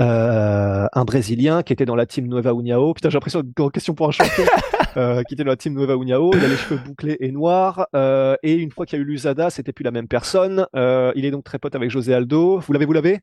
Euh, 0.00 0.86
un 0.90 1.04
Brésilien 1.04 1.62
qui 1.62 1.74
était 1.74 1.84
dans 1.84 1.96
la 1.96 2.06
team 2.06 2.26
Nueva 2.26 2.52
Uniao. 2.52 2.94
Putain, 2.94 3.10
j'ai 3.10 3.16
l'impression 3.16 3.42
de 3.42 3.68
question 3.68 3.92
pour 3.94 4.08
un 4.08 4.12
champion. 4.12 4.44
euh, 4.96 5.22
qui 5.24 5.34
était 5.34 5.44
dans 5.44 5.50
la 5.50 5.58
team 5.58 5.74
Nueva 5.74 5.96
Uniao. 5.96 6.30
Il 6.32 6.42
a 6.42 6.48
les 6.48 6.56
cheveux 6.56 6.80
bouclés 6.82 7.18
et 7.20 7.30
noirs. 7.30 7.88
Euh, 7.94 8.36
et 8.42 8.54
une 8.54 8.70
fois 8.70 8.86
qu'il 8.86 8.98
y 8.98 9.02
a 9.02 9.04
eu 9.04 9.06
l'USADA, 9.06 9.50
c'était 9.50 9.74
plus 9.74 9.82
la 9.82 9.90
même 9.90 10.08
personne. 10.08 10.66
Il 10.74 11.26
est 11.26 11.30
donc 11.30 11.44
très 11.44 11.58
pote 11.58 11.74
avec 11.74 11.90
José 11.90 12.14
Aldo. 12.14 12.58
Vous 12.60 12.72
l'avez, 12.72 12.86
vous 12.86 12.94
l'avez? 12.94 13.20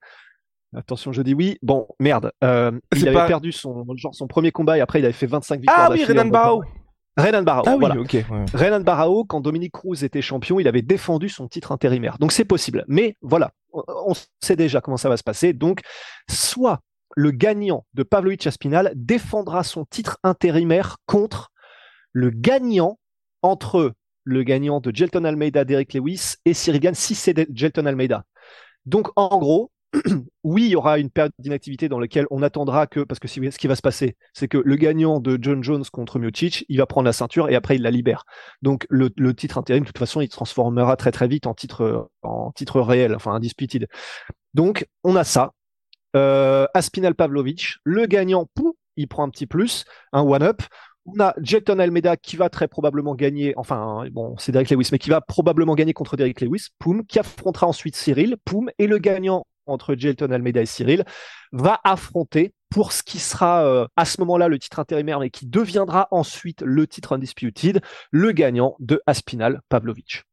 Attention, 0.76 1.12
je 1.12 1.22
dis 1.22 1.34
oui. 1.34 1.58
Bon, 1.62 1.88
merde. 2.00 2.32
Euh, 2.44 2.72
il 2.96 3.08
avait 3.08 3.16
pas- 3.18 3.28
perdu 3.28 3.52
son, 3.52 3.86
genre, 3.96 4.14
son 4.14 4.28
premier 4.28 4.52
combat 4.52 4.78
et 4.78 4.82
après 4.82 5.00
il 5.00 5.06
avait 5.06 5.14
fait 5.14 5.28
25 5.28 5.62
victoires. 5.62 5.88
Ah 5.90 5.92
oui, 5.92 6.04
Renan 6.04 6.24
combat. 6.24 6.56
Renan 7.18 7.42
Barao. 7.42 7.64
Ah 7.66 7.72
oui, 7.74 7.80
voilà. 7.80 8.00
ok. 8.00 8.14
ouais. 8.14 8.46
Renan 8.54 8.82
Barao, 8.82 9.24
quand 9.26 9.42
Dominique 9.42 9.72
Cruz 9.74 10.04
était 10.04 10.22
champion, 10.22 10.60
il 10.60 10.68
avait 10.68 10.84
défendu 10.84 11.30
son 11.30 11.48
titre 11.48 11.72
intérimaire. 11.72 12.18
Donc 12.20 12.32
c'est 12.32 12.46
possible. 12.46 12.84
Mais 12.88 13.16
voilà, 13.22 13.52
on- 13.74 14.14
sait 14.44 14.56
déjà 14.56 14.82
comment 14.82 14.98
ça 14.98 15.10
va 15.10 15.18
se 15.18 15.24
passer. 15.24 15.54
Donc, 15.54 15.82
soit 16.30 16.80
le 17.16 17.32
gagnant 17.32 17.86
de 17.96 18.04
Pavlovich 18.04 18.46
Aspinal 18.46 18.92
défendra 18.96 19.64
son 19.64 19.86
titre 19.86 20.20
intérimaire 20.24 20.98
contre 21.08 21.50
le 22.12 22.30
gagnant 22.30 23.00
entre 23.42 23.94
le 24.24 24.44
gagnant 24.44 24.80
de 24.80 24.94
Jelton 24.94 25.24
Almeida, 25.24 25.64
Derek 25.66 25.94
Lewis 25.94 26.36
et 26.46 26.54
Cyril 26.54 26.82
Gann, 26.82 26.94
si 26.94 27.16
c'est 27.16 27.48
Jelton 27.56 27.86
Almeida. 27.88 28.26
Donc 28.86 29.08
en 29.16 29.40
gros, 29.40 29.72
oui, 30.44 30.66
il 30.66 30.70
y 30.72 30.76
aura 30.76 31.00
une 31.00 31.10
période 31.10 31.32
d'inactivité 31.40 31.88
dans 31.88 32.00
laquelle 32.00 32.26
on 32.30 32.42
attendra 32.42 32.88
que, 32.88 33.00
parce 33.02 33.20
que 33.20 33.28
ce 33.28 33.40
qui 33.40 33.68
va 33.68 33.76
se 33.76 33.82
passer, 33.82 34.18
c'est 34.34 34.48
que 34.48 34.58
le 34.58 34.76
gagnant 34.76 35.20
de 35.20 35.38
John 35.42 35.64
Jones 35.64 35.86
contre 35.92 36.20
Miocic, 36.20 36.66
il 36.68 36.78
va 36.78 36.86
prendre 36.86 37.06
la 37.06 37.14
ceinture 37.14 37.50
et 37.50 37.56
après 37.56 37.78
il 37.78 37.82
la 37.82 37.92
libère. 37.92 38.26
Donc 38.62 38.86
le, 38.90 39.10
titre 39.34 39.58
intérim, 39.58 39.84
de 39.84 39.88
toute 39.88 39.98
façon, 39.98 40.22
il 40.22 40.28
se 40.28 40.32
transformera 40.32 40.98
très 40.98 41.12
très 41.12 41.28
vite 41.28 41.48
en 41.48 41.54
titre, 41.54 42.10
en 42.22 42.52
titre 42.52 42.82
réel, 42.82 43.16
enfin 43.16 43.34
undisputed. 43.34 43.88
Donc 44.54 44.88
on 45.04 45.16
a 45.16 45.24
ça. 45.24 45.52
Euh, 46.16 46.66
Aspinal 46.74 47.16
Pavlovich, 47.16 47.78
le 47.84 48.06
gagnant, 48.06 48.48
il 48.96 49.08
prend 49.08 49.24
un 49.24 49.30
petit 49.30 49.48
plus, 49.48 49.86
un 50.12 50.22
one-up. 50.22 50.62
On 51.06 51.22
a 51.22 51.34
Jelton 51.42 51.80
Almeida 51.80 52.18
qui 52.18 52.36
va 52.36 52.50
très 52.50 52.68
probablement 52.68 53.16
gagner, 53.16 53.54
enfin 53.56 54.06
bon, 54.12 54.36
c'est 54.38 54.52
Derek 54.52 54.70
Lewis, 54.70 54.90
mais 54.92 55.00
qui 55.00 55.10
va 55.10 55.22
probablement 55.22 55.74
gagner 55.74 55.94
contre 55.94 56.18
Derek 56.18 56.42
Lewis, 56.42 56.68
qui 57.08 57.20
affrontera 57.20 57.68
ensuite 57.68 57.96
Cyril, 57.96 58.36
poum, 58.44 58.70
et 58.78 58.88
le 58.88 58.98
gagnant 58.98 59.46
entre 59.68 59.96
Jelton 59.96 60.32
Almeida 60.32 60.62
et 60.62 60.66
Cyril 60.66 61.06
va 61.52 61.80
affronter 61.84 62.54
pour 62.70 62.92
ce 62.92 63.04
qui 63.04 63.20
sera 63.20 63.66
euh, 63.66 63.88
à 63.96 64.06
ce 64.06 64.20
moment-là 64.22 64.48
le 64.48 64.60
titre 64.60 64.80
intérimaire, 64.80 65.20
mais 65.20 65.30
qui 65.30 65.48
deviendra 65.48 66.08
ensuite 66.12 66.62
le 66.62 66.86
titre 66.86 67.14
undisputed, 67.14 67.82
le 68.12 68.32
gagnant 68.32 68.76
de 68.80 69.02
Aspinal 69.06 69.62
Pavlovich. 69.70 70.27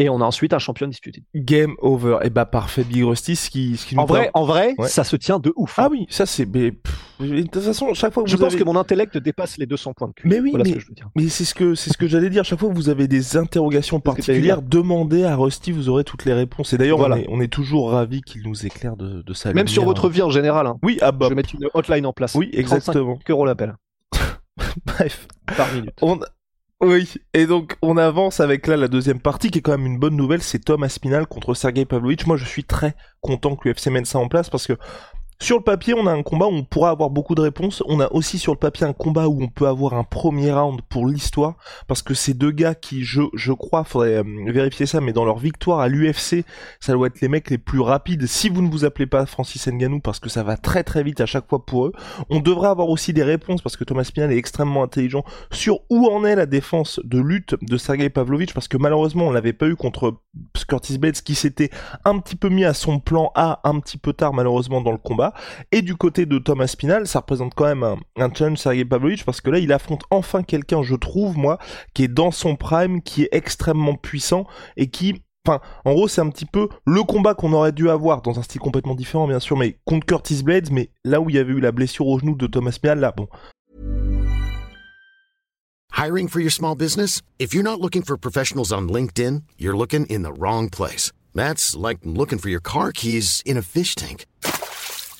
Et 0.00 0.08
on 0.08 0.20
a 0.20 0.24
ensuite 0.24 0.52
un 0.52 0.60
champion 0.60 0.86
disputed. 0.86 1.24
Game 1.34 1.74
over. 1.80 2.18
Et 2.22 2.30
bah 2.30 2.46
parfait, 2.46 2.84
Big 2.84 3.02
Rusty, 3.02 3.34
ce 3.34 3.50
qui, 3.50 3.76
ce 3.76 3.84
qui 3.84 3.96
nous 3.96 4.02
En 4.02 4.04
vrai, 4.04 4.30
en 4.32 4.44
vrai, 4.44 4.74
Ouais. 4.78 4.86
ça 4.86 5.02
se 5.02 5.16
tient 5.16 5.40
de 5.40 5.52
ouf. 5.56 5.74
Ah 5.76 5.88
oui, 5.90 6.06
ça 6.08 6.24
c'est. 6.24 6.46
mais, 6.46 6.70
De 7.18 7.42
toute 7.42 7.60
façon, 7.60 7.92
chaque 7.94 8.12
fois 8.14 8.22
que 8.22 8.30
je 8.30 8.36
vous 8.36 8.42
pense 8.44 8.52
avez- 8.52 8.62
que 8.62 8.64
mon 8.64 8.76
intellect 8.76 9.18
dépasse 9.18 9.58
les 9.58 9.66
200 9.66 9.94
points 9.94 10.06
de 10.06 10.12
QI. 10.12 10.28
Mais 10.28 10.38
oui, 10.38 10.50
voilà 10.50 10.62
mais- 10.64 10.78
ce 10.78 10.86
que. 10.86 10.92
Mais 11.16 11.28
c'est 11.28 11.44
ce 11.44 11.52
que 11.52 11.74
c'est 11.74 11.90
ce 11.90 11.98
que 11.98 12.06
j'allais 12.06 12.30
dire. 12.30 12.44
Chaque 12.44 12.60
fois 12.60 12.68
que 12.68 12.74
vous 12.76 12.90
avez 12.90 13.08
des 13.08 13.36
interrogations 13.36 13.98
que 13.98 14.04
particulières, 14.04 14.62
demandez 14.62 15.24
à 15.24 15.34
Rusty, 15.34 15.72
vous 15.72 15.88
aurez 15.88 16.04
toutes 16.04 16.24
les 16.26 16.32
réponses. 16.32 16.72
Et 16.72 16.78
d'ailleurs, 16.78 16.98
Voilà. 16.98 17.16
on, 17.16 17.18
est, 17.18 17.26
on 17.30 17.40
est 17.40 17.52
toujours 17.52 17.90
ravis 17.90 18.22
qu'il 18.22 18.42
nous 18.44 18.66
éclaire 18.66 18.96
de, 18.96 19.22
de 19.22 19.34
sa 19.34 19.52
Même 19.52 19.66
sur 19.66 19.84
votre 19.84 20.08
vie 20.08 20.22
en 20.22 20.30
général. 20.30 20.68
hein. 20.68 20.76
Oui, 20.84 20.98
ah 21.00 21.10
bah 21.10 21.26
Je 21.26 21.30
vais 21.30 21.34
mettre 21.34 21.54
une 21.56 21.68
hotline 21.74 22.06
en 22.06 22.12
place. 22.12 22.36
oui, 22.36 22.50
35 22.52 22.60
exactement. 22.76 23.18
euros 23.28 23.46
l'appel 23.46 23.74
Bref, 24.86 25.26
par 25.56 25.72
minute. 25.74 25.90
on 26.02 26.20
oui, 26.80 27.14
et 27.34 27.46
donc 27.46 27.76
on 27.82 27.96
avance 27.96 28.38
avec 28.38 28.68
là 28.68 28.76
la 28.76 28.86
deuxième 28.86 29.18
partie 29.20 29.50
qui 29.50 29.58
est 29.58 29.62
quand 29.62 29.76
même 29.76 29.86
une 29.86 29.98
bonne 29.98 30.14
nouvelle, 30.14 30.42
c'est 30.42 30.60
Tom 30.60 30.84
Aspinal 30.84 31.26
contre 31.26 31.54
Sergei 31.54 31.84
Pavlovich. 31.84 32.26
Moi, 32.26 32.36
je 32.36 32.44
suis 32.44 32.62
très 32.62 32.94
content 33.20 33.56
que 33.56 33.68
l'UFC 33.68 33.88
mette 33.88 34.06
ça 34.06 34.20
en 34.20 34.28
place 34.28 34.48
parce 34.48 34.66
que 34.66 34.74
sur 35.40 35.56
le 35.56 35.62
papier, 35.62 35.94
on 35.94 36.08
a 36.08 36.12
un 36.12 36.24
combat 36.24 36.46
où 36.46 36.52
on 36.52 36.64
pourra 36.64 36.90
avoir 36.90 37.10
beaucoup 37.10 37.36
de 37.36 37.40
réponses. 37.40 37.84
On 37.86 38.00
a 38.00 38.10
aussi 38.10 38.40
sur 38.40 38.52
le 38.52 38.58
papier 38.58 38.86
un 38.86 38.92
combat 38.92 39.28
où 39.28 39.40
on 39.40 39.46
peut 39.46 39.68
avoir 39.68 39.94
un 39.94 40.02
premier 40.02 40.52
round 40.52 40.80
pour 40.88 41.06
l'histoire, 41.06 41.54
parce 41.86 42.02
que 42.02 42.12
ces 42.12 42.34
deux 42.34 42.50
gars 42.50 42.74
qui, 42.74 43.04
je, 43.04 43.22
je 43.34 43.52
crois, 43.52 43.84
faudrait 43.84 44.16
euh, 44.16 44.24
vérifier 44.48 44.86
ça, 44.86 45.00
mais 45.00 45.12
dans 45.12 45.24
leur 45.24 45.38
victoire 45.38 45.78
à 45.78 45.86
l'UFC, 45.86 46.44
ça 46.80 46.92
doit 46.92 47.06
être 47.06 47.20
les 47.20 47.28
mecs 47.28 47.50
les 47.50 47.58
plus 47.58 47.78
rapides. 47.78 48.26
Si 48.26 48.48
vous 48.48 48.62
ne 48.62 48.70
vous 48.70 48.84
appelez 48.84 49.06
pas 49.06 49.26
Francis 49.26 49.68
Ngannou, 49.68 50.00
parce 50.00 50.18
que 50.18 50.28
ça 50.28 50.42
va 50.42 50.56
très 50.56 50.82
très 50.82 51.04
vite 51.04 51.20
à 51.20 51.26
chaque 51.26 51.48
fois 51.48 51.64
pour 51.64 51.86
eux, 51.86 51.92
on 52.30 52.40
devrait 52.40 52.68
avoir 52.68 52.88
aussi 52.88 53.12
des 53.12 53.22
réponses, 53.22 53.62
parce 53.62 53.76
que 53.76 53.84
Thomas 53.84 54.10
Pinal 54.12 54.32
est 54.32 54.36
extrêmement 54.36 54.82
intelligent, 54.82 55.24
sur 55.52 55.78
où 55.88 56.08
en 56.08 56.24
est 56.24 56.34
la 56.34 56.46
défense 56.46 56.98
de 57.04 57.20
lutte 57.20 57.54
de 57.62 57.76
Sergei 57.76 58.10
Pavlovich, 58.10 58.54
parce 58.54 58.66
que 58.66 58.76
malheureusement 58.76 59.28
on 59.28 59.30
l'avait 59.30 59.52
pas 59.52 59.68
eu 59.68 59.76
contre 59.76 60.16
Curtis 60.66 60.98
Blades, 60.98 61.22
qui 61.22 61.36
s'était 61.36 61.70
un 62.04 62.18
petit 62.18 62.36
peu 62.36 62.48
mis 62.48 62.64
à 62.64 62.74
son 62.74 62.98
plan 62.98 63.30
A 63.36 63.60
un 63.62 63.78
petit 63.78 63.98
peu 63.98 64.12
tard 64.12 64.34
malheureusement 64.34 64.80
dans 64.80 64.92
le 64.92 64.98
combat. 64.98 65.27
Et 65.72 65.82
du 65.82 65.96
côté 65.96 66.26
de 66.26 66.38
Thomas 66.38 66.74
Pinal, 66.76 67.06
ça 67.06 67.20
représente 67.20 67.54
quand 67.54 67.64
même 67.64 67.82
un, 67.82 67.96
un 68.16 68.32
challenge 68.32 68.58
Sergei 68.58 68.84
Pavlovich 68.84 69.24
parce 69.24 69.40
que 69.40 69.50
là, 69.50 69.58
il 69.58 69.72
affronte 69.72 70.04
enfin 70.10 70.42
quelqu'un, 70.42 70.82
je 70.82 70.94
trouve, 70.94 71.36
moi, 71.36 71.58
qui 71.94 72.04
est 72.04 72.08
dans 72.08 72.30
son 72.30 72.56
prime, 72.56 73.02
qui 73.02 73.22
est 73.24 73.28
extrêmement 73.32 73.94
puissant 73.94 74.46
et 74.76 74.90
qui, 74.90 75.22
enfin, 75.46 75.60
en 75.84 75.94
gros, 75.94 76.08
c'est 76.08 76.20
un 76.20 76.30
petit 76.30 76.46
peu 76.46 76.68
le 76.86 77.02
combat 77.02 77.34
qu'on 77.34 77.52
aurait 77.52 77.72
dû 77.72 77.90
avoir 77.90 78.22
dans 78.22 78.38
un 78.38 78.42
style 78.42 78.60
complètement 78.60 78.94
différent, 78.94 79.26
bien 79.26 79.40
sûr, 79.40 79.56
mais 79.56 79.78
contre 79.84 80.06
Curtis 80.06 80.42
Blades, 80.42 80.70
mais 80.70 80.90
là 81.04 81.20
où 81.20 81.30
il 81.30 81.36
y 81.36 81.38
avait 81.38 81.52
eu 81.52 81.60
la 81.60 81.72
blessure 81.72 82.06
au 82.06 82.18
genou 82.18 82.34
de 82.34 82.46
Thomas 82.46 82.76
Pinal, 82.80 83.00
là, 83.00 83.12
bon, 83.16 83.28
Hiring 85.98 86.28
for 86.28 86.38
your 86.38 86.52
small 86.52 86.76
business? 86.76 87.22
If 87.40 87.52
you're 87.52 87.64
not 87.64 87.80
looking 87.80 88.02
for 88.02 88.16
professionals 88.16 88.72
on 88.72 88.88
LinkedIn, 88.88 89.42
you're 89.58 89.76
looking 89.76 90.06
in 90.06 90.22
the 90.22 90.32
wrong 90.32 90.70
place. 90.70 91.10
That's 91.34 91.74
like 91.74 91.98
looking 92.04 92.38
for 92.38 92.48
your 92.48 92.60
car 92.60 92.92
keys 92.92 93.42
in 93.44 93.56
a 93.56 93.62
fish 93.62 93.96
tank. 93.96 94.26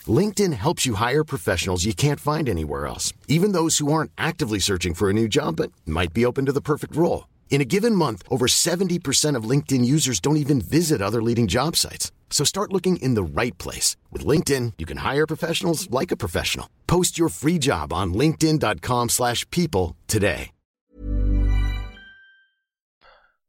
LinkedIn 0.09 0.53
helps 0.53 0.87
you 0.87 0.95
hire 0.95 1.25
professionals 1.25 1.85
you 1.85 1.93
can't 1.93 2.21
find 2.21 2.49
anywhere 2.49 2.87
else, 2.87 3.13
even 3.27 3.51
those 3.53 3.79
who 3.79 3.93
aren't 3.93 4.13
actively 4.17 4.61
searching 4.61 4.95
for 4.95 5.11
a 5.11 5.13
new 5.13 5.27
job 5.27 5.57
but 5.57 5.73
might 5.85 6.13
be 6.13 6.25
open 6.25 6.47
to 6.47 6.53
the 6.53 6.61
perfect 6.61 6.95
role. 6.95 7.27
In 7.51 7.61
a 7.61 7.65
given 7.67 7.95
month, 7.95 8.23
over 8.31 8.47
70% 8.47 9.35
of 9.35 9.49
LinkedIn 9.49 9.85
users 9.85 10.21
don't 10.21 10.37
even 10.37 10.61
visit 10.61 11.03
other 11.03 11.21
leading 11.23 11.49
job 11.49 11.75
sites. 11.75 12.13
So 12.31 12.45
start 12.45 12.73
looking 12.73 12.99
in 12.99 13.15
the 13.15 13.23
right 13.41 13.57
place. 13.59 13.97
With 14.13 14.25
LinkedIn, 14.25 14.75
you 14.79 14.87
can 14.87 14.99
hire 14.99 15.27
professionals 15.27 15.91
like 15.91 16.13
a 16.13 16.17
professional. 16.17 16.69
Post 16.87 17.19
your 17.19 17.31
free 17.31 17.59
job 17.59 17.93
on 17.93 18.13
linkedin.com/people 18.15 19.09
slash 19.09 19.45
people 19.51 19.97
today. 20.07 20.51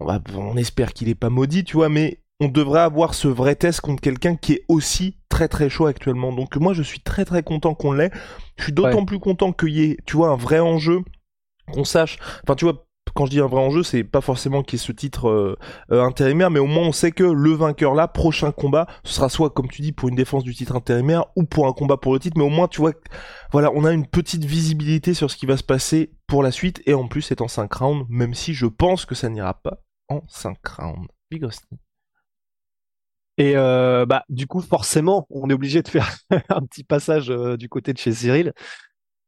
on, 0.02 0.06
va- 0.06 0.22
on 0.34 0.56
espère 0.58 0.94
qu'il 0.94 1.10
est 1.10 1.16
pas 1.16 1.30
maudit, 1.30 1.66
tu 1.66 1.76
vois, 1.76 1.90
mais 1.90 2.22
on 2.40 2.48
devrait 2.48 2.80
avoir 2.80 3.14
ce 3.14 3.28
vrai 3.28 3.56
test 3.56 3.82
contre 3.82 4.02
quelqu'un 4.02 4.38
qui 4.38 4.54
est 4.54 4.64
aussi 4.70 5.18
très 5.40 5.48
très 5.48 5.70
chaud 5.70 5.86
actuellement. 5.86 6.34
Donc 6.34 6.58
moi 6.58 6.74
je 6.74 6.84
suis 6.84 7.00
très 7.00 7.24
très 7.24 7.44
content 7.44 7.74
qu'on 7.74 7.94
l'ait. 7.94 8.12
Je 8.58 8.64
suis 8.64 8.74
d'autant 8.74 9.00
Ouais. 9.00 9.06
plus 9.06 9.20
content 9.20 9.54
qu'il 9.54 9.70
y 9.70 9.84
ait, 9.84 9.98
tu 10.06 10.18
vois, 10.18 10.30
un 10.30 10.36
vrai 10.36 10.60
enjeu, 10.60 11.00
qu'on 11.72 11.86
sache. 11.86 12.18
Enfin 12.44 12.56
tu 12.56 12.66
vois, 12.66 12.86
quand 13.16 13.26
je 13.26 13.32
dis 13.32 13.40
un 13.40 13.48
vrai 13.48 13.62
enjeu, 13.62 13.82
c'est 13.82 14.04
pas 14.04 14.20
forcément 14.20 14.64
qu'il 14.64 14.78
y 14.78 14.82
ait 14.82 14.86
ce 14.86 14.92
titre 14.92 15.30
euh, 15.30 15.58
euh, 15.94 16.04
intérimaire, 16.04 16.52
mais 16.52 16.60
au 16.60 16.66
moins 16.68 16.88
on 16.88 16.92
sait 16.92 17.12
que 17.12 17.24
le 17.24 17.52
vainqueur 17.54 17.94
là, 17.96 18.10
prochain 18.10 18.52
combat, 18.52 18.86
ce 19.06 19.14
sera 19.14 19.30
soit 19.30 19.50
comme 19.52 19.70
tu 19.70 19.82
dis 19.82 19.94
pour 19.94 20.10
une 20.10 20.16
défense 20.16 20.44
du 20.44 20.54
titre 20.54 20.76
intérimaire 20.76 21.24
ou 21.38 21.46
pour 21.46 21.66
un 21.68 21.72
combat 21.72 21.96
pour 21.96 22.12
le 22.12 22.20
titre, 22.20 22.38
mais 22.38 22.44
au 22.44 22.50
moins 22.50 22.68
tu 22.68 22.82
vois, 22.82 22.92
voilà, 23.54 23.72
on 23.74 23.86
a 23.86 23.94
une 23.94 24.06
petite 24.08 24.44
visibilité 24.44 25.14
sur 25.14 25.32
ce 25.32 25.38
qui 25.38 25.46
va 25.46 25.56
se 25.56 25.64
passer 25.64 26.12
pour 26.28 26.44
la 26.44 26.52
suite 26.52 26.82
et 26.86 26.94
en 26.94 27.08
plus 27.08 27.22
c'est 27.22 27.40
en 27.42 27.48
5 27.48 27.74
rounds, 27.74 28.06
même 28.10 28.34
si 28.34 28.54
je 28.54 28.66
pense 28.66 29.06
que 29.06 29.16
ça 29.16 29.30
n'ira 29.30 29.54
pas 29.54 29.78
en 30.10 30.22
5 30.28 30.58
rounds. 30.68 31.08
Big 31.32 31.44
Rusty. 31.46 31.66
Et 33.40 33.54
euh, 33.56 34.06
bah, 34.06 34.24
du 34.30 34.48
coup, 34.48 34.62
forcément, 34.62 35.26
on 35.30 35.50
est 35.50 35.54
obligé 35.54 35.82
de 35.82 35.88
faire 35.88 36.18
un 36.50 36.62
petit 36.62 36.84
passage 36.84 37.32
euh, 37.32 37.56
du 37.58 37.70
côté 37.70 37.94
de 37.94 37.98
chez 37.98 38.12
Cyril. 38.12 38.54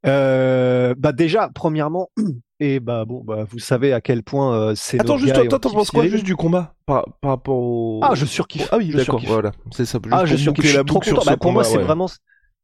Euh, 0.06 0.96
bah 0.98 1.12
déjà, 1.13 1.50
premièrement, 1.53 2.10
et 2.60 2.80
bah 2.80 3.06
bon, 3.06 3.24
bah 3.24 3.46
vous 3.50 3.60
savez 3.60 3.94
à 3.94 4.01
quel 4.01 4.24
point 4.24 4.53
euh, 4.53 4.74
c'est. 4.75 5.00
Attends, 5.00 5.18
juste, 5.18 5.38
on 5.38 5.48
t'en 5.48 5.60
penses 5.60 5.91
quoi 5.91 6.08
juste 6.08 6.25
du 6.25 6.36
combat 6.36 6.74
par, 6.86 7.06
par 7.22 7.32
rapport 7.32 7.58
au. 7.58 8.00
Ah, 8.03 8.15
je 8.15 8.25
surkiffe. 8.25 8.68
Ah 8.72 8.77
oui, 8.77 8.91
Je 8.91 8.98
d'accord, 8.98 9.20
surkiffe. 9.20 9.30
voilà. 9.30 9.51
C'est 9.72 9.86
ça. 9.86 10.00
juste 10.03 10.13
Ah, 10.15 10.25
je 10.25 10.36
suis 10.36 10.48
boucler 10.48 10.70
je 10.70 10.77
la 10.77 10.80
suis 10.80 10.86
trop 10.86 11.00
content. 11.00 11.22
Bah, 11.25 11.38
pour 11.38 11.53
moi, 11.53 11.63
combat, 11.63 11.72
c'est 11.72 11.77
ouais. 11.77 11.84
vraiment, 11.84 12.10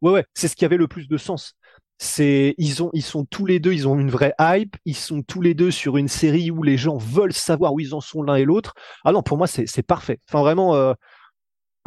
ouais, 0.01 0.11
ouais, 0.11 0.25
c'est 0.33 0.47
ce 0.47 0.55
qui 0.55 0.65
avait 0.65 0.77
le 0.77 0.87
plus 0.87 1.07
de 1.07 1.17
sens. 1.17 1.53
C'est, 1.99 2.53
ils 2.57 2.83
ont, 2.83 2.89
ils 2.93 3.03
sont 3.03 3.25
tous 3.25 3.45
les 3.45 3.59
deux, 3.59 3.73
ils 3.73 3.87
ont 3.87 3.97
une 3.97 4.09
vraie 4.11 4.33
hype. 4.39 4.75
Ils 4.85 4.95
sont 4.95 5.21
tous 5.21 5.41
les 5.41 5.53
deux 5.53 5.71
sur 5.71 5.97
une 5.97 6.07
série 6.07 6.51
où 6.51 6.61
les 6.63 6.77
gens 6.77 6.97
veulent 6.97 7.33
savoir 7.33 7.73
où 7.73 7.79
ils 7.79 7.93
en 7.95 8.01
sont 8.01 8.21
l'un 8.23 8.35
et 8.35 8.45
l'autre. 8.45 8.73
Ah 9.05 9.11
non, 9.11 9.21
pour 9.23 9.37
moi, 9.37 9.47
c'est, 9.47 9.67
c'est 9.67 9.83
parfait. 9.83 10.19
Enfin, 10.27 10.41
vraiment, 10.41 10.75
euh, 10.75 10.93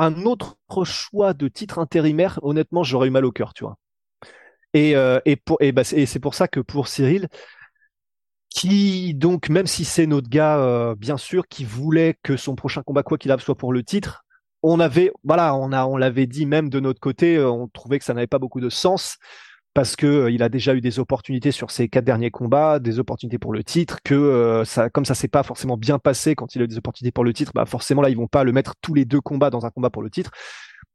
un 0.00 0.24
autre 0.24 0.56
choix 0.84 1.34
de 1.34 1.48
titre 1.48 1.78
intérimaire, 1.78 2.38
honnêtement, 2.42 2.82
j'aurais 2.82 3.08
eu 3.08 3.10
mal 3.10 3.24
au 3.24 3.32
cœur, 3.32 3.54
tu 3.54 3.64
vois. 3.64 3.76
Et, 4.72 4.96
euh, 4.96 5.20
et, 5.24 5.36
pour, 5.36 5.58
et, 5.60 5.72
bah, 5.72 5.84
c'est, 5.84 6.00
et 6.00 6.06
c'est 6.06 6.20
pour 6.20 6.34
ça 6.34 6.48
que 6.48 6.60
pour 6.60 6.88
Cyril, 6.88 7.28
qui 8.48 9.14
donc, 9.14 9.48
même 9.48 9.66
si 9.66 9.84
c'est 9.84 10.06
notre 10.06 10.28
gars, 10.28 10.58
euh, 10.58 10.94
bien 10.96 11.16
sûr, 11.16 11.46
qui 11.48 11.64
voulait 11.64 12.16
que 12.22 12.36
son 12.36 12.54
prochain 12.56 12.82
combat, 12.82 13.02
quoi 13.02 13.18
qu'il 13.18 13.30
arrive, 13.30 13.44
soit 13.44 13.56
pour 13.56 13.72
le 13.72 13.82
titre, 13.82 14.24
on 14.62 14.80
avait, 14.80 15.12
voilà, 15.24 15.54
on 15.54 15.72
a, 15.72 15.84
on 15.86 15.96
l'avait 15.96 16.26
dit 16.26 16.46
même 16.46 16.68
de 16.68 16.80
notre 16.80 17.00
côté, 17.00 17.36
euh, 17.36 17.50
on 17.50 17.68
trouvait 17.68 17.98
que 17.98 18.04
ça 18.04 18.14
n'avait 18.14 18.26
pas 18.26 18.38
beaucoup 18.38 18.60
de 18.60 18.70
sens 18.70 19.18
parce 19.74 19.96
que 19.96 20.06
euh, 20.06 20.30
il 20.30 20.42
a 20.42 20.48
déjà 20.48 20.74
eu 20.74 20.80
des 20.80 20.98
opportunités 20.98 21.52
sur 21.52 21.70
ses 21.70 21.88
quatre 21.88 22.04
derniers 22.04 22.30
combats, 22.30 22.78
des 22.78 22.98
opportunités 22.98 23.38
pour 23.38 23.52
le 23.52 23.62
titre, 23.62 23.98
que 24.04 24.14
euh, 24.14 24.64
ça, 24.64 24.90
comme 24.90 25.04
ça 25.04 25.14
s'est 25.14 25.28
pas 25.28 25.42
forcément 25.42 25.76
bien 25.76 25.98
passé 25.98 26.34
quand 26.34 26.54
il 26.54 26.62
a 26.62 26.64
eu 26.64 26.68
des 26.68 26.78
opportunités 26.78 27.12
pour 27.12 27.24
le 27.24 27.32
titre, 27.32 27.52
bah 27.54 27.66
forcément 27.66 28.02
là 28.02 28.10
ils 28.10 28.16
vont 28.16 28.26
pas 28.26 28.44
le 28.44 28.52
mettre 28.52 28.74
tous 28.80 28.94
les 28.94 29.04
deux 29.04 29.20
combats 29.20 29.50
dans 29.50 29.66
un 29.66 29.70
combat 29.70 29.90
pour 29.90 30.02
le 30.02 30.10
titre. 30.10 30.30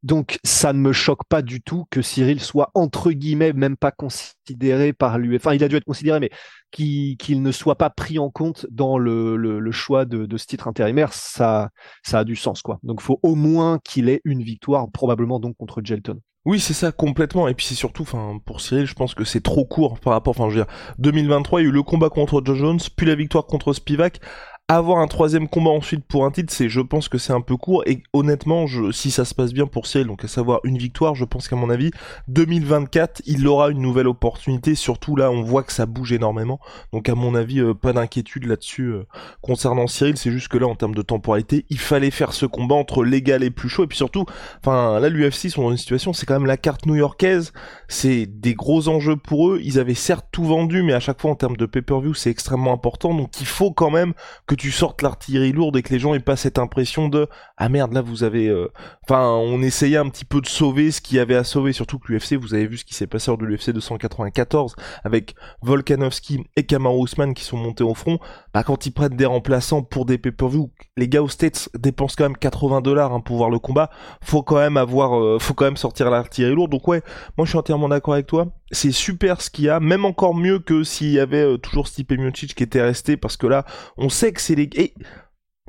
Donc 0.04 0.38
ça 0.44 0.74
ne 0.74 0.80
me 0.80 0.94
choque 0.94 1.24
pas 1.28 1.42
du 1.42 1.62
tout 1.62 1.86
que 1.90 2.02
Cyril 2.02 2.40
soit 2.40 2.70
entre 2.76 3.12
guillemets 3.12 3.54
même 3.54 3.78
pas 3.78 3.92
considéré 3.92 4.94
par 4.94 5.18
lui. 5.18 5.36
Enfin, 5.36 5.54
il 5.56 5.64
a 5.64 5.68
dû 5.68 5.78
être 5.78 5.86
considéré, 5.86 6.20
mais 6.20 6.30
qu'il 6.72 7.42
ne 7.42 7.52
soit 7.52 7.78
pas 7.78 7.90
pris 7.90 8.20
en 8.20 8.30
compte 8.30 8.68
dans 8.70 8.98
le, 8.98 9.72
choix 9.72 10.06
de, 10.06 10.38
ce 10.38 10.46
titre 10.46 10.68
intérimaire, 10.68 11.14
ça, 11.14 11.70
ça 12.04 12.20
a 12.20 12.24
du 12.24 12.36
sens 12.36 12.62
quoi. 12.62 12.80
Donc 12.84 13.02
faut 13.02 13.20
au 13.24 13.36
moins 13.36 13.80
qu'il 13.84 14.10
ait 14.10 14.22
une 14.26 14.44
victoire, 14.44 14.90
probablement 14.92 15.40
donc 15.40 15.56
contre 15.58 15.82
Gelton. 15.84 16.20
Oui, 16.46 16.60
c'est 16.60 16.74
ça 16.74 16.92
complètement. 16.92 17.48
Et 17.48 17.56
puis 17.56 17.66
c'est 17.66 17.76
surtout, 17.76 18.04
enfin, 18.04 18.40
pour 18.46 18.62
Cyril, 18.62 18.86
je 18.86 18.94
pense 18.94 19.16
que 19.16 19.24
c'est 19.24 19.42
trop 19.42 19.66
court 19.66 20.00
par 20.00 20.14
rapport. 20.14 20.32
Enfin, 20.40 20.50
je 20.50 20.60
veux 20.60 20.64
dire, 20.66 20.74
2023, 21.00 21.62
il 21.62 21.64
y 21.64 21.66
a 21.66 21.70
eu 21.70 21.72
le 21.72 21.82
combat 21.82 22.10
contre 22.10 22.42
Joe 22.46 22.56
Jones, 22.58 22.80
puis 22.96 23.08
la 23.08 23.16
victoire 23.16 23.48
contre 23.48 23.74
Spivak 23.74 24.20
avoir 24.68 24.98
un 24.98 25.08
troisième 25.08 25.48
combat 25.48 25.70
ensuite 25.70 26.04
pour 26.06 26.26
un 26.26 26.32
titre, 26.32 26.52
c'est, 26.52 26.70
je 26.70 26.82
pense 26.82 27.08
que 27.08 27.20
c'est 27.20 27.34
un 27.34 27.42
peu 27.42 27.56
court. 27.56 27.84
Et 27.86 28.02
honnêtement, 28.14 28.66
je, 28.66 28.92
si 28.92 29.12
ça 29.12 29.24
se 29.24 29.36
passe 29.36 29.54
bien 29.54 29.68
pour 29.68 29.86
Cyril, 29.86 30.08
donc 30.08 30.24
à 30.24 30.28
savoir 30.28 30.60
une 30.64 30.80
victoire, 30.80 31.14
je 31.14 31.24
pense 31.24 31.48
qu'à 31.48 31.56
mon 31.56 31.70
avis, 31.70 31.92
2024, 32.30 33.22
il 33.28 33.48
aura 33.48 33.70
une 33.70 33.80
nouvelle 33.80 34.08
opportunité. 34.08 34.74
Surtout 34.74 35.16
là, 35.16 35.30
on 35.30 35.44
voit 35.44 35.62
que 35.62 35.72
ça 35.72 35.86
bouge 35.86 36.14
énormément. 36.14 36.60
Donc 36.94 37.10
à 37.10 37.16
mon 37.16 37.36
avis, 37.36 37.60
euh, 37.60 37.76
pas 37.76 37.94
d'inquiétude 37.94 38.46
là-dessus 38.46 38.86
euh, 38.86 39.06
concernant 39.42 39.86
Cyril. 39.86 40.18
C'est 40.18 40.32
juste 40.32 40.48
que 40.48 40.58
là, 40.58 40.66
en 40.66 40.76
termes 40.76 40.96
de 40.96 41.04
temporalité, 41.04 41.66
il 41.70 41.80
fallait 41.80 42.10
faire 42.10 42.34
ce 42.34 42.48
combat 42.48 42.76
entre 42.76 43.04
l'égal 43.04 43.44
et 43.44 43.52
plus 43.52 43.70
chaud. 43.70 43.84
Et 43.84 43.88
puis 43.88 43.98
surtout, 43.98 44.26
enfin 44.62 45.00
là, 45.00 45.10
l'UFC 45.10 45.50
sont 45.50 45.62
dans 45.62 45.72
une 45.72 45.78
situation, 45.78 46.12
c'est 46.12 46.26
quand 46.26 46.40
même 46.40 46.48
la 46.48 46.58
carte 46.58 46.88
new-yorkaise. 46.88 47.54
C'est 47.88 48.26
des 48.26 48.56
gros 48.56 48.88
enjeux 48.88 49.16
pour 49.16 49.52
eux. 49.52 49.60
Ils 49.64 49.78
avaient 49.78 49.94
certes 49.94 50.26
tout 50.32 50.44
vendu, 50.44 50.82
mais 50.82 50.94
à 50.94 51.00
chaque 51.00 51.22
fois 51.22 51.30
en 51.30 51.36
termes 51.36 51.58
de 51.58 51.68
pay-per-view, 51.68 52.16
c'est 52.16 52.32
extrêmement 52.32 52.74
important. 52.74 53.14
Donc 53.14 53.40
il 53.40 53.46
faut 53.46 53.72
quand 53.72 53.92
même 53.92 54.14
que 54.48 54.55
tu 54.56 54.72
sortes 54.72 55.02
l'artillerie 55.02 55.52
lourde 55.52 55.78
et 55.78 55.84
que 55.84 55.94
les 55.94 56.00
gens 56.00 56.14
aient 56.14 56.20
pas 56.20 56.36
cette 56.36 56.60
impression 56.60 57.08
de 57.08 57.28
ah 57.58 57.70
merde 57.70 57.94
là 57.94 58.02
vous 58.02 58.24
avez 58.24 58.48
euh, 58.48 58.72
enfin 59.04 59.30
on 59.30 59.62
essayait 59.62 59.98
un 59.98 60.10
petit 60.10 60.26
peu 60.26 60.42
de 60.42 60.48
sauver 60.48 60.92
ce 60.92 61.02
qu'il 61.02 61.18
y 61.18 61.20
avait 61.20 61.36
à 61.36 61.44
sauver 61.44 61.74
surtout 61.74 62.00
que 62.00 62.12
l'UFC 62.12 62.34
vous 62.34 62.54
avez 62.54 62.68
vu 62.68 62.78
ce 62.78 62.86
qui 62.86 62.94
s'est 62.94 63.08
passé 63.08 63.32
lors 63.32 63.38
de 63.38 63.46
l'UFC 63.46 63.72
294 63.72 64.76
avec 65.04 65.36
Volkanovski 65.62 66.44
et 66.56 66.66
Kamaru 66.66 67.04
Usman 67.04 67.34
qui 67.34 67.44
sont 67.44 67.58
montés 67.58 67.84
au 67.84 67.94
front. 67.94 68.20
Bah 68.54 68.64
quand 68.64 68.86
ils 68.86 68.92
prennent 68.92 69.16
des 69.16 69.26
remplaçants 69.26 69.84
pour 69.84 70.06
des 70.06 70.18
pay-per-view 70.18 70.72
les 70.98 71.08
gars 71.08 71.22
aux 71.22 71.30
States 71.30 71.70
dépensent 71.78 72.16
quand 72.18 72.26
même 72.26 72.38
80 72.38 72.82
dollars 72.82 73.14
hein, 73.14 73.20
pour 73.20 73.38
voir 73.38 73.50
le 73.50 73.60
combat. 73.60 73.90
Faut 74.22 74.44
quand 74.44 74.58
même 74.58 74.78
avoir 74.78 75.20
euh, 75.20 75.40
faut 75.40 75.54
quand 75.54 75.66
même 75.66 75.78
sortir 75.78 76.10
l'artillerie 76.10 76.56
lourde. 76.56 76.72
Donc 76.72 76.88
ouais 76.88 77.02
moi 77.38 77.46
je 77.46 77.52
suis 77.52 77.58
entièrement 77.58 77.90
d'accord 77.90 78.14
avec 78.14 78.28
toi 78.28 78.48
c'est 78.72 78.92
super 78.92 79.42
ce 79.42 79.50
qu'il 79.50 79.66
y 79.66 79.70
a, 79.70 79.80
même 79.80 80.06
encore 80.06 80.36
mieux 80.36 80.60
que 80.60 80.84
s'il 80.84 81.12
y 81.12 81.20
avait 81.20 81.44
euh, 81.44 81.58
toujours 81.58 81.88
Stipe 81.88 82.12
Miocic 82.12 82.56
qui 82.56 82.64
était 82.64 82.82
resté, 82.82 83.18
parce 83.18 83.38
que 83.38 83.48
là, 83.48 83.66
on 83.98 84.10
sait 84.10 84.32
que 84.34 84.42
c'est 84.42 84.56
les... 84.56 84.70
Et 84.76 84.94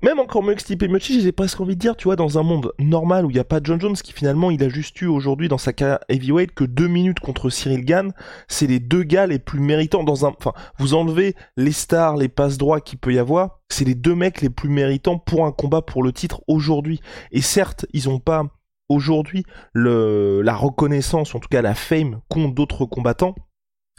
même 0.03 0.19
encore 0.19 0.43
mieux 0.43 0.55
que 0.55 0.61
Stipe 0.61 0.83
Miocic, 0.83 1.21
j'ai 1.21 1.33
presque 1.33 1.61
envie 1.61 1.75
de 1.75 1.81
dire, 1.81 1.97
tu 1.97 2.05
vois, 2.05 2.17
dans 2.17 2.39
un 2.39 2.43
monde 2.43 2.73
normal 2.79 3.25
où 3.25 3.31
il 3.31 3.35
n'y 3.35 3.41
a 3.41 3.45
pas 3.45 3.61
John 3.63 3.81
Jones, 3.81 3.97
qui 3.97 4.13
finalement, 4.13 4.51
il 4.51 4.63
a 4.63 4.69
juste 4.69 5.01
eu 5.01 5.07
aujourd'hui 5.07 5.49
dans 5.49 5.59
sa 5.59 5.73
carrière 5.73 6.01
heavyweight 6.09 6.53
que 6.55 6.65
deux 6.65 6.89
minutes 6.89 7.21
contre 7.21 7.49
Cyril 7.49 7.85
Gann, 7.85 8.13
c'est 8.49 8.67
les 8.67 8.81
deux 8.81 9.03
gars 9.03 9.27
les 9.27 9.39
plus 9.39 9.61
méritants 9.61 10.05
dans 10.05 10.27
un... 10.27 10.35
Enfin, 10.39 10.53
vous 10.79 10.95
enlevez 10.95 11.35
les 11.57 11.73
stars, 11.73 12.17
les 12.17 12.29
passes 12.29 12.59
droits 12.59 12.81
qu'il 12.81 12.99
peut 12.99 13.15
y 13.15 13.19
avoir, 13.19 13.61
c'est 13.71 13.85
les 13.85 13.95
deux 13.95 14.15
mecs 14.15 14.43
les 14.43 14.51
plus 14.51 14.69
méritants 14.69 15.19
pour 15.19 15.47
un 15.47 15.53
combat 15.53 15.83
pour 15.83 16.03
le 16.03 16.13
titre 16.13 16.43
aujourd'hui. 16.47 17.01
Et 17.33 17.41
certes, 17.43 17.87
ils 17.93 18.09
ont 18.09 18.21
pas 18.21 18.45
aujourd'hui 18.89 19.45
la 19.75 20.55
reconnaissance, 20.55 21.35
en 21.35 21.41
tout 21.41 21.49
cas 21.49 21.63
la 21.63 21.75
fame, 21.75 22.21
qu'ont 22.29 22.49
d'autres 22.49 22.85
combattants, 22.87 23.35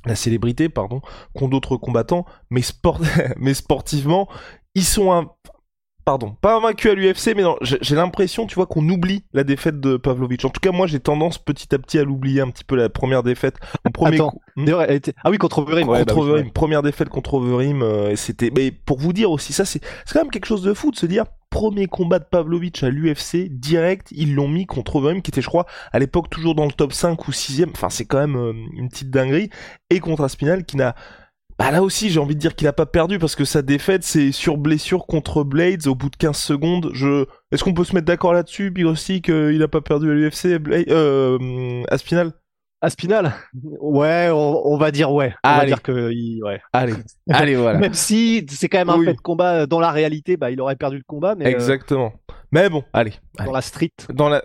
la 0.06 0.16
célébrité, 0.16 0.70
pardon, 0.70 1.02
qu'ont 1.36 1.48
d'autres 1.48 1.78
combattants, 1.78 2.26
mais, 2.50 2.62
sport 2.62 3.02
mais 3.38 3.54
sportivement, 3.54 4.28
ils 4.76 4.86
sont 4.86 5.12
un, 5.12 5.32
pardon, 6.08 6.38
pas 6.40 6.58
vaincu 6.62 6.90
à 6.90 6.94
l'UFC, 6.94 7.34
mais 7.36 7.44
non, 7.44 7.58
j'ai 7.60 7.96
l'impression, 7.98 8.48
tu 8.48 8.56
vois, 8.56 8.66
qu'on 8.66 8.88
oublie 8.88 9.26
la 9.34 9.44
défaite 9.44 9.82
de 9.82 9.98
Pavlovich. 9.98 10.46
En 10.46 10.50
tout 10.50 10.62
cas, 10.62 10.72
moi, 10.72 10.88
j'ai 10.88 11.02
tendance 11.02 11.38
petit 11.38 11.76
à 11.76 11.80
petit 11.80 12.00
à 12.00 12.06
l'oublier 12.06 12.40
un 12.40 12.50
petit 12.50 12.64
peu 12.64 12.78
la 12.78 12.88
première 12.88 13.24
défaite. 13.24 13.56
Mon 13.84 13.92
premier 13.92 14.16
Attends, 14.16 14.40
hmm 14.56 14.68
ah 15.22 15.30
oui, 15.30 15.38
contre 15.38 15.60
Overeem. 15.60 15.86
Contre 15.86 16.06
bah 16.06 16.16
Overeem, 16.16 16.52
première 16.52 16.82
défaite 16.82 17.10
contre 17.10 17.34
Overeem, 17.34 17.82
euh, 17.82 18.16
c'était, 18.16 18.52
mais 18.56 18.72
pour 18.72 19.00
vous 19.00 19.12
dire 19.12 19.30
aussi, 19.32 19.52
ça, 19.52 19.66
c'est, 19.66 19.82
c'est 20.06 20.14
quand 20.14 20.24
même 20.24 20.32
quelque 20.32 20.46
chose 20.46 20.62
de 20.62 20.74
fou 20.74 20.92
de 20.92 20.96
se 20.96 21.06
dire, 21.08 21.26
premier 21.50 21.88
combat 21.88 22.20
de 22.20 22.26
Pavlovich 22.32 22.84
à 22.84 22.90
l'UFC, 22.90 23.50
direct, 23.50 24.08
ils 24.12 24.34
l'ont 24.34 24.48
mis 24.48 24.66
contre 24.66 24.96
Overeem, 24.96 25.22
qui 25.22 25.32
était, 25.32 25.42
je 25.42 25.50
crois, 25.50 25.66
à 25.92 26.00
l'époque 26.00 26.30
toujours 26.30 26.56
dans 26.56 26.66
le 26.66 26.72
top 26.72 26.94
5 26.94 27.28
ou 27.28 27.32
6ème. 27.32 27.72
Enfin, 27.74 27.90
c'est 27.90 28.06
quand 28.06 28.20
même 28.20 28.38
euh, 28.38 28.54
une 28.78 28.88
petite 28.88 29.10
dinguerie. 29.10 29.50
Et 29.90 30.00
contre 30.00 30.24
Aspinal, 30.24 30.64
qui 30.64 30.78
n'a 30.78 30.96
bah 31.60 31.72
là 31.72 31.82
aussi, 31.82 32.10
j'ai 32.10 32.20
envie 32.20 32.36
de 32.36 32.40
dire 32.40 32.56
qu'il 32.56 32.68
a 32.68 32.74
pas 32.74 32.86
perdu 32.86 33.18
parce 33.18 33.36
que 33.36 33.44
sa 33.44 33.64
défaite, 33.64 34.04
c'est 34.04 34.32
sur 34.32 34.58
blessure 34.58 35.08
contre 35.08 35.44
Blades 35.44 35.88
au 35.88 35.96
bout 35.96 36.10
de 36.10 36.16
15 36.16 36.38
secondes. 36.38 36.92
Je, 36.94 37.26
est-ce 37.52 37.64
qu'on 37.64 37.74
peut 37.74 37.84
se 37.84 37.96
mettre 37.96 38.06
d'accord 38.06 38.34
là-dessus, 38.34 38.70
Big 38.70 38.86
aussi, 38.86 39.22
qu'il 39.24 39.62
a 39.64 39.68
pas 39.68 39.82
perdu 39.82 40.12
à 40.12 40.14
l'UFC, 40.14 40.60
euh, 40.90 41.84
Aspinal 41.90 42.34
Aspinal 42.80 43.34
Ouais, 43.82 44.30
on, 44.32 44.78
va 44.78 44.92
dire 44.92 45.12
ouais. 45.12 45.34
On 45.44 45.58
va 45.58 45.66
dire 45.66 45.82
que 45.82 46.12
ouais. 46.44 46.62
Allez, 46.74 46.94
allez 47.30 47.56
voilà. 47.56 47.80
Même 47.80 47.96
si 47.96 48.46
c'est 48.50 48.70
quand 48.70 48.78
même 48.78 48.90
un 48.90 49.04
fait 49.04 49.16
de 49.16 49.22
combat 49.22 49.66
dans 49.66 49.80
la 49.80 49.90
réalité, 49.90 50.38
bah 50.38 50.52
il 50.52 50.62
aurait 50.62 50.76
perdu 50.76 50.98
le 50.98 51.04
combat, 51.08 51.34
mais 51.34 51.48
euh, 51.48 51.50
exactement. 51.50 52.14
Mais 52.52 52.70
bon, 52.70 52.84
allez. 52.94 53.14
Dans 53.44 53.52
la 53.52 53.62
street. 53.62 53.94
Dans 54.14 54.30
la. 54.30 54.44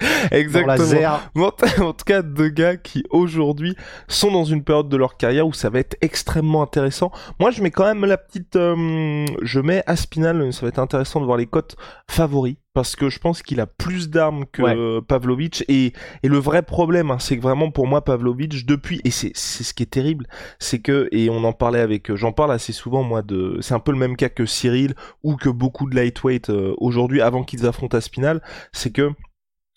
Exactement. 0.30 1.20
En, 1.36 1.92
tout 1.92 2.04
cas, 2.04 2.22
deux 2.22 2.48
gars 2.48 2.76
qui 2.76 3.04
aujourd'hui 3.10 3.76
sont 4.08 4.30
dans 4.30 4.44
une 4.44 4.64
période 4.64 4.88
de 4.88 4.96
leur 4.96 5.16
carrière 5.16 5.46
où 5.46 5.52
ça 5.52 5.70
va 5.70 5.78
être 5.78 5.96
extrêmement 6.00 6.62
intéressant. 6.62 7.12
Moi, 7.40 7.50
je 7.50 7.62
mets 7.62 7.70
quand 7.70 7.84
même 7.84 8.04
la 8.04 8.16
petite, 8.16 8.56
euh, 8.56 9.26
je 9.42 9.60
mets 9.60 9.82
Aspinal. 9.86 10.52
Ça 10.52 10.62
va 10.62 10.68
être 10.68 10.78
intéressant 10.78 11.20
de 11.20 11.26
voir 11.26 11.36
les 11.36 11.46
cotes 11.46 11.76
favoris 12.08 12.56
parce 12.74 12.96
que 12.96 13.08
je 13.08 13.20
pense 13.20 13.42
qu'il 13.42 13.60
a 13.60 13.66
plus 13.66 14.10
d'armes 14.10 14.44
que 14.50 14.98
Pavlovich 15.00 15.64
et, 15.68 15.92
et 16.24 16.28
le 16.28 16.38
vrai 16.38 16.62
problème, 16.62 17.12
hein, 17.12 17.18
c'est 17.20 17.36
que 17.36 17.42
vraiment 17.42 17.70
pour 17.70 17.86
moi 17.86 18.04
Pavlovich 18.04 18.66
depuis 18.66 19.00
et 19.04 19.10
c'est 19.10 19.30
c'est 19.34 19.62
ce 19.62 19.72
qui 19.72 19.84
est 19.84 19.86
terrible, 19.86 20.26
c'est 20.58 20.80
que 20.80 21.08
et 21.12 21.30
on 21.30 21.44
en 21.44 21.52
parlait 21.52 21.78
avec, 21.78 22.12
j'en 22.14 22.32
parle 22.32 22.50
assez 22.50 22.72
souvent 22.72 23.04
moi 23.04 23.22
de, 23.22 23.58
c'est 23.60 23.74
un 23.74 23.78
peu 23.78 23.92
le 23.92 23.98
même 23.98 24.16
cas 24.16 24.28
que 24.28 24.44
Cyril 24.44 24.94
ou 25.22 25.36
que 25.36 25.48
beaucoup 25.48 25.88
de 25.88 25.94
lightweight 25.94 26.50
euh, 26.50 26.74
aujourd'hui 26.78 27.20
avant 27.20 27.44
qu'ils 27.44 27.64
affrontent 27.64 27.96
Aspinal, 27.96 28.42
c'est 28.72 28.90
que 28.90 29.12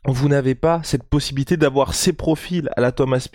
vous 0.07 0.29
n'avez 0.29 0.55
pas 0.55 0.81
cette 0.83 1.03
possibilité 1.03 1.57
d'avoir 1.57 1.93
ces 1.93 2.13
profils 2.13 2.69
à 2.77 2.81
la 2.81 2.93
Thomas 2.93 3.27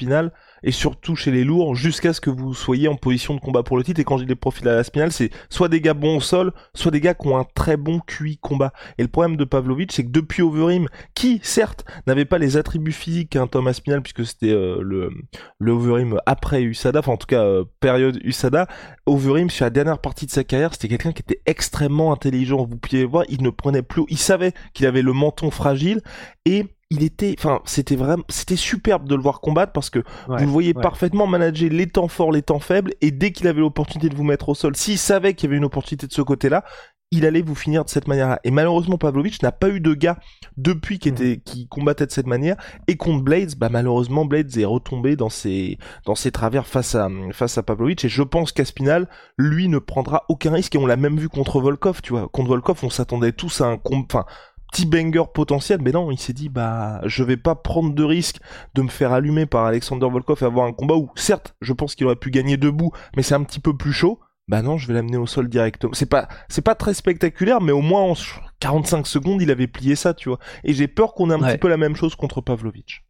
et 0.62 0.72
surtout 0.72 1.16
chez 1.16 1.30
les 1.30 1.44
lourds 1.44 1.74
jusqu'à 1.74 2.12
ce 2.12 2.20
que 2.20 2.30
vous 2.30 2.54
soyez 2.54 2.88
en 2.88 2.96
position 2.96 3.34
de 3.34 3.40
combat 3.40 3.62
pour 3.62 3.76
le 3.76 3.84
titre. 3.84 4.00
Et 4.00 4.04
quand 4.04 4.18
j'ai 4.18 4.26
des 4.26 4.34
profils 4.34 4.66
à 4.68 4.74
la 4.74 4.84
Spinal 4.84 5.12
c'est 5.12 5.30
soit 5.48 5.68
des 5.68 5.80
gars 5.80 5.94
bons 5.94 6.16
au 6.16 6.20
sol 6.20 6.52
soit 6.74 6.90
des 6.90 7.00
gars 7.00 7.14
qui 7.14 7.28
ont 7.28 7.38
un 7.38 7.46
très 7.54 7.76
bon 7.76 8.00
QI 8.00 8.38
combat. 8.38 8.72
Et 8.98 9.02
le 9.02 9.08
problème 9.08 9.36
de 9.36 9.44
Pavlovich 9.44 9.92
c'est 9.92 10.04
que 10.04 10.10
depuis 10.10 10.42
Overeem 10.42 10.88
qui 11.14 11.40
certes 11.42 11.84
n'avait 12.06 12.24
pas 12.24 12.38
les 12.38 12.56
attributs 12.56 12.92
physiques 12.92 13.30
qu'un 13.30 13.46
Thomas 13.46 13.72
Spinal 13.72 14.02
puisque 14.02 14.26
c'était 14.26 14.52
euh, 14.52 14.80
le 14.82 15.10
le 15.58 16.18
après 16.26 16.62
USADA 16.62 17.00
enfin 17.00 17.12
en 17.12 17.16
tout 17.16 17.26
cas 17.26 17.42
euh, 17.42 17.64
période 17.80 18.18
USADA 18.22 18.66
Overeem 19.06 19.50
sur 19.50 19.64
la 19.64 19.70
dernière 19.70 19.98
partie 19.98 20.26
de 20.26 20.30
sa 20.30 20.44
carrière 20.44 20.72
c'était 20.72 20.88
quelqu'un 20.88 21.12
qui 21.12 21.22
était 21.22 21.40
extrêmement 21.46 22.12
intelligent. 22.12 22.64
Vous 22.64 22.76
pouvez 22.76 23.04
voir 23.04 23.24
il 23.28 23.42
ne 23.42 23.50
prenait 23.50 23.82
plus 23.82 24.02
il 24.08 24.18
savait 24.18 24.52
qu'il 24.74 24.86
avait 24.86 25.02
le 25.02 25.12
menton 25.12 25.50
fragile 25.50 26.00
et 26.44 26.66
il 26.92 27.02
était, 27.02 27.34
enfin, 27.38 27.60
c'était 27.64 27.96
vraiment, 27.96 28.22
c'était 28.28 28.56
superbe 28.56 29.08
de 29.08 29.14
le 29.14 29.22
voir 29.22 29.40
combattre 29.40 29.72
parce 29.72 29.88
que 29.88 30.00
vous 30.28 30.36
le 30.36 30.44
voyez 30.44 30.74
parfaitement 30.74 31.26
manager 31.26 31.70
les 31.70 31.86
temps 31.86 32.08
forts, 32.08 32.32
les 32.32 32.42
temps 32.42 32.58
faibles, 32.58 32.92
et 33.00 33.10
dès 33.10 33.32
qu'il 33.32 33.48
avait 33.48 33.60
l'opportunité 33.60 34.10
de 34.10 34.14
vous 34.14 34.24
mettre 34.24 34.50
au 34.50 34.54
sol, 34.54 34.76
s'il 34.76 34.98
savait 34.98 35.32
qu'il 35.32 35.48
y 35.48 35.50
avait 35.50 35.56
une 35.56 35.64
opportunité 35.64 36.06
de 36.06 36.12
ce 36.12 36.20
côté-là, 36.20 36.64
il 37.10 37.26
allait 37.26 37.42
vous 37.42 37.54
finir 37.54 37.84
de 37.84 37.90
cette 37.90 38.08
manière-là. 38.08 38.40
Et 38.44 38.50
malheureusement, 38.50 38.96
Pavlovich 38.98 39.42
n'a 39.42 39.52
pas 39.52 39.68
eu 39.68 39.80
de 39.80 39.92
gars 39.92 40.18
depuis 40.56 40.98
qui 40.98 41.10
était, 41.10 41.40
qui 41.44 41.68
combattait 41.68 42.06
de 42.06 42.10
cette 42.10 42.26
manière. 42.26 42.56
Et 42.88 42.96
contre 42.96 43.22
Blades, 43.22 43.54
bah, 43.56 43.68
malheureusement, 43.70 44.24
Blades 44.24 44.56
est 44.56 44.64
retombé 44.64 45.14
dans 45.14 45.28
ses, 45.28 45.78
dans 46.06 46.14
ses 46.14 46.30
travers 46.30 46.66
face 46.66 46.94
à, 46.94 47.08
face 47.32 47.58
à 47.58 47.62
Pavlovich. 47.62 48.02
Et 48.06 48.08
je 48.08 48.22
pense 48.22 48.50
qu'Aspinal, 48.52 49.10
lui, 49.36 49.68
ne 49.68 49.78
prendra 49.78 50.24
aucun 50.30 50.52
risque. 50.52 50.74
Et 50.74 50.78
on 50.78 50.86
l'a 50.86 50.96
même 50.96 51.18
vu 51.18 51.28
contre 51.28 51.60
Volkov, 51.60 52.00
tu 52.00 52.14
vois. 52.14 52.28
Contre 52.28 52.48
Volkov, 52.48 52.80
on 52.82 52.90
s'attendait 52.90 53.32
tous 53.32 53.60
à 53.60 53.66
un 53.66 53.76
combat, 53.76 54.06
enfin, 54.10 54.24
petit 54.72 54.86
banger 54.86 55.24
potentiel, 55.32 55.80
mais 55.82 55.92
non, 55.92 56.10
il 56.10 56.18
s'est 56.18 56.32
dit 56.32 56.48
bah 56.48 57.00
je 57.04 57.22
vais 57.22 57.36
pas 57.36 57.54
prendre 57.54 57.94
de 57.94 58.02
risque 58.02 58.38
de 58.74 58.82
me 58.82 58.88
faire 58.88 59.12
allumer 59.12 59.46
par 59.46 59.66
Alexander 59.66 60.08
Volkov 60.10 60.38
et 60.42 60.46
avoir 60.46 60.66
un 60.66 60.72
combat 60.72 60.94
où 60.96 61.10
certes 61.14 61.54
je 61.60 61.72
pense 61.72 61.94
qu'il 61.94 62.06
aurait 62.06 62.16
pu 62.16 62.30
gagner 62.30 62.56
debout, 62.56 62.90
mais 63.14 63.22
c'est 63.22 63.34
un 63.34 63.44
petit 63.44 63.60
peu 63.60 63.76
plus 63.76 63.92
chaud. 63.92 64.18
Bah 64.48 64.62
non, 64.62 64.76
je 64.76 64.88
vais 64.88 64.94
l'amener 64.94 65.18
au 65.18 65.26
sol 65.26 65.48
directement. 65.48 65.92
C'est 65.92 66.06
pas 66.06 66.26
c'est 66.48 66.62
pas 66.62 66.74
très 66.74 66.94
spectaculaire, 66.94 67.60
mais 67.60 67.72
au 67.72 67.82
moins 67.82 68.02
en 68.02 68.14
45 68.60 69.06
secondes 69.06 69.42
il 69.42 69.50
avait 69.50 69.68
plié 69.68 69.94
ça, 69.94 70.14
tu 70.14 70.30
vois. 70.30 70.38
Et 70.64 70.72
j'ai 70.72 70.88
peur 70.88 71.14
qu'on 71.14 71.30
ait 71.30 71.34
un 71.34 71.38
petit 71.38 71.58
peu 71.58 71.68
la 71.68 71.76
même 71.76 71.94
chose 71.94 72.16
contre 72.16 72.40
Pavlovich. 72.40 73.04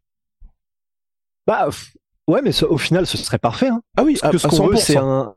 Bah 1.47 1.69
ouais, 2.27 2.41
mais 2.43 2.63
au 2.63 2.77
final 2.77 3.07
ce 3.07 3.17
serait 3.17 3.39
parfait. 3.39 3.69
Hein. 3.69 3.81
Ah 3.97 4.03
oui, 4.03 4.17
Parce 4.21 4.33
que 4.33 4.37
ce 4.37 4.47
qu'on 4.47 4.67
veut 4.67 4.75
c'est 4.75 4.97
un 4.97 5.33